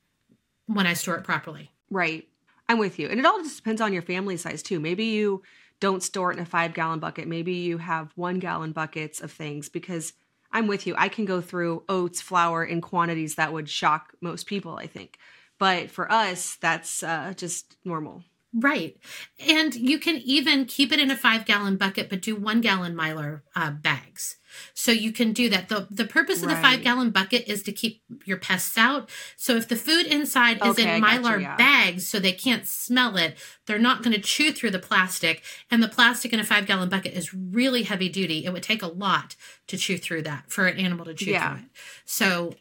[0.67, 1.71] when I store it properly.
[1.89, 2.27] Right.
[2.67, 3.07] I'm with you.
[3.07, 4.79] And it all just depends on your family size too.
[4.79, 5.43] Maybe you
[5.79, 7.27] don't store it in a five gallon bucket.
[7.27, 10.13] Maybe you have one gallon buckets of things because
[10.51, 10.95] I'm with you.
[10.97, 15.17] I can go through oats, flour in quantities that would shock most people, I think.
[15.59, 18.23] But for us, that's uh, just normal.
[18.53, 18.97] Right.
[19.37, 22.95] And you can even keep it in a five gallon bucket, but do one gallon
[22.95, 24.37] Mylar uh, bags.
[24.73, 25.69] So you can do that.
[25.69, 29.09] The the purpose of the five gallon bucket is to keep your pests out.
[29.37, 31.55] So if the food inside is Okay, I in got you, mylar yeah.
[31.57, 35.43] bags so they can't smell it, they're not going to chew through the plastic.
[35.71, 38.45] And the plastic in a five gallon bucket is really heavy duty.
[38.45, 39.35] It would take a lot
[39.67, 41.55] to chew through that for an animal to chew Yeah.
[41.55, 41.69] through it.
[42.05, 42.55] So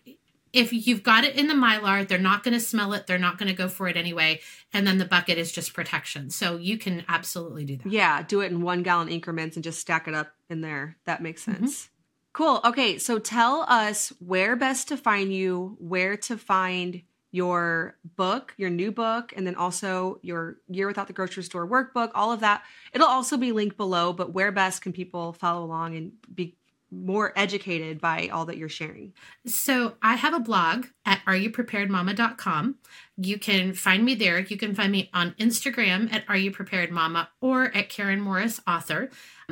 [0.55, 3.07] if you've got it in the mylar, they're not going to smell it.
[3.07, 4.41] They're not going to go for it anyway.
[4.73, 6.31] And then the bucket is just protection.
[6.31, 7.91] So you can absolutely do that.
[7.91, 10.97] Yeah, do it in one gallon increments and just stack it up in there.
[11.05, 11.65] That makes Mm-hmm.
[11.67, 11.91] sense.
[12.33, 12.61] Cool.
[12.65, 18.71] Okay, so tell us where best to find you, where to find your book, your
[18.71, 22.63] new book, and then also your Year Without the Grocery Store workbook, all of that.
[22.93, 26.57] It'll also be linked below, but where best can people follow along and be
[26.91, 29.13] more educated by all that you're sharing?
[29.47, 32.77] So I have a blog at areyoupreparedmama.com.
[33.17, 34.41] You can find me there.
[34.41, 38.61] You can find me on Instagram at Are You Prepared Mama or at Karen Morris
[38.67, 39.09] Author.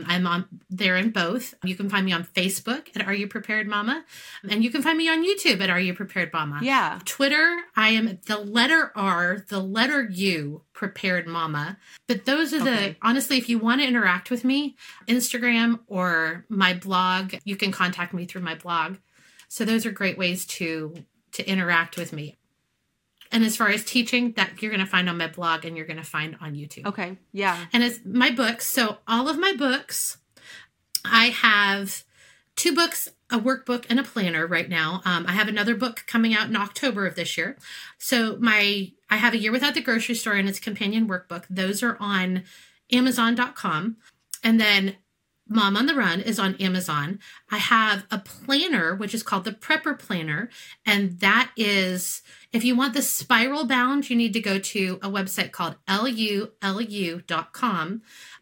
[0.06, 1.54] I'm on there in both.
[1.62, 4.04] You can find me on Facebook at Are You Prepared Mama,
[4.48, 6.60] and you can find me on YouTube at Are You Prepared Mama.
[6.62, 6.98] Yeah.
[7.04, 11.78] Twitter, I am the letter R, the letter U, prepared mama.
[12.08, 12.96] But those are the Okay.
[13.02, 18.12] honestly, if you want to interact with me, Instagram or my blog, you can contact
[18.12, 18.96] me through my blog.
[19.48, 20.94] So those are great ways to
[21.32, 22.36] to interact with me.
[23.32, 25.86] And as far as teaching, that you're going to find on my blog and you're
[25.86, 26.86] going to find on YouTube.
[26.86, 27.16] Okay.
[27.32, 27.58] Yeah.
[27.72, 28.66] And it's my books.
[28.66, 30.18] So all of my books,
[31.04, 32.04] I have
[32.56, 35.00] two books, a workbook and a planner right now.
[35.04, 37.56] Um, I have another book coming out in October of this year.
[37.98, 41.44] So my I have a year without the grocery store and its companion workbook.
[41.48, 42.44] Those are on
[42.92, 43.96] Amazon.com.
[44.44, 44.96] And then
[45.52, 47.18] Mom on the Run is on Amazon.
[47.50, 50.48] I have a planner, which is called the Prepper Planner.
[50.86, 52.22] And that is,
[52.52, 56.52] if you want the spiral bound, you need to go to a website called lulu.com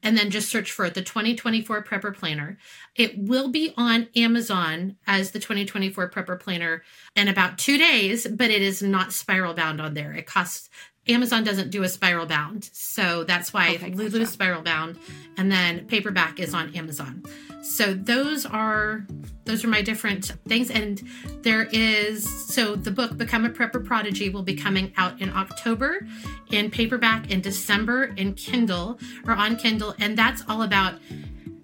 [0.03, 2.59] and then just search for the 2024 Prepper Planner.
[2.95, 6.83] It will be on Amazon as the 2024 Prepper Planner
[7.17, 10.13] in about two days, but it is not spiral bound on there.
[10.13, 10.71] It costs
[11.11, 12.71] Amazon doesn't do a spiral bound.
[12.73, 14.27] So that's why Okay, Lulu gotcha.
[14.27, 14.99] spiral bound
[15.37, 17.23] and then paperback is on Amazon.
[17.63, 19.07] So those are
[19.45, 21.03] those are my different things and
[21.43, 26.07] there is so the book Become a Prepper Prodigy will be coming out in October
[26.51, 30.99] in paperback in December in Kindle or on Kindle and that's all about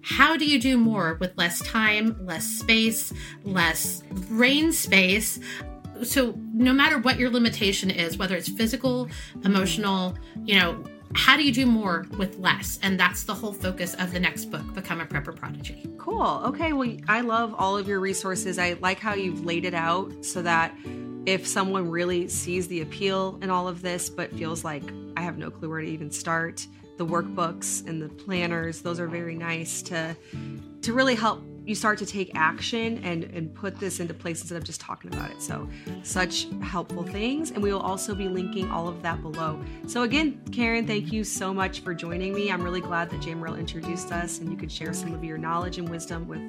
[0.03, 3.11] how do you do more with less time, less space,
[3.43, 5.37] less brain space?
[6.03, 9.09] So, no matter what your limitation is, whether it's physical,
[9.43, 10.83] emotional, you know,
[11.13, 12.79] how do you do more with less?
[12.83, 15.89] And that's the whole focus of the next book, Become a Prepper Prodigy.
[15.97, 16.41] Cool.
[16.45, 16.73] Okay.
[16.73, 18.59] Well, I love all of your resources.
[18.59, 20.75] I like how you've laid it out so that
[21.25, 24.83] if someone really sees the appeal in all of this, but feels like
[25.15, 26.65] I have no clue where to even start,
[26.97, 30.15] the workbooks and the planners, those are very nice to
[30.81, 34.57] to really help you start to take action and and put this into place instead
[34.57, 35.41] of just talking about it.
[35.41, 35.67] So,
[36.03, 39.59] such helpful things, and we will also be linking all of that below.
[39.85, 42.51] So again, Karen, thank you so much for joining me.
[42.51, 45.77] I'm really glad that Jamerrill introduced us, and you could share some of your knowledge
[45.77, 46.41] and wisdom with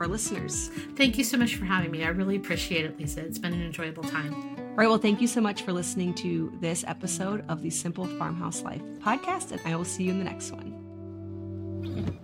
[0.00, 0.70] our listeners.
[0.96, 2.04] Thank you so much for having me.
[2.04, 3.20] I really appreciate it, Lisa.
[3.24, 4.34] It's been an enjoyable time.
[4.34, 8.06] All right, well, thank you so much for listening to this episode of the Simple
[8.06, 12.20] Farmhouse Life podcast, and I will see you in the next one.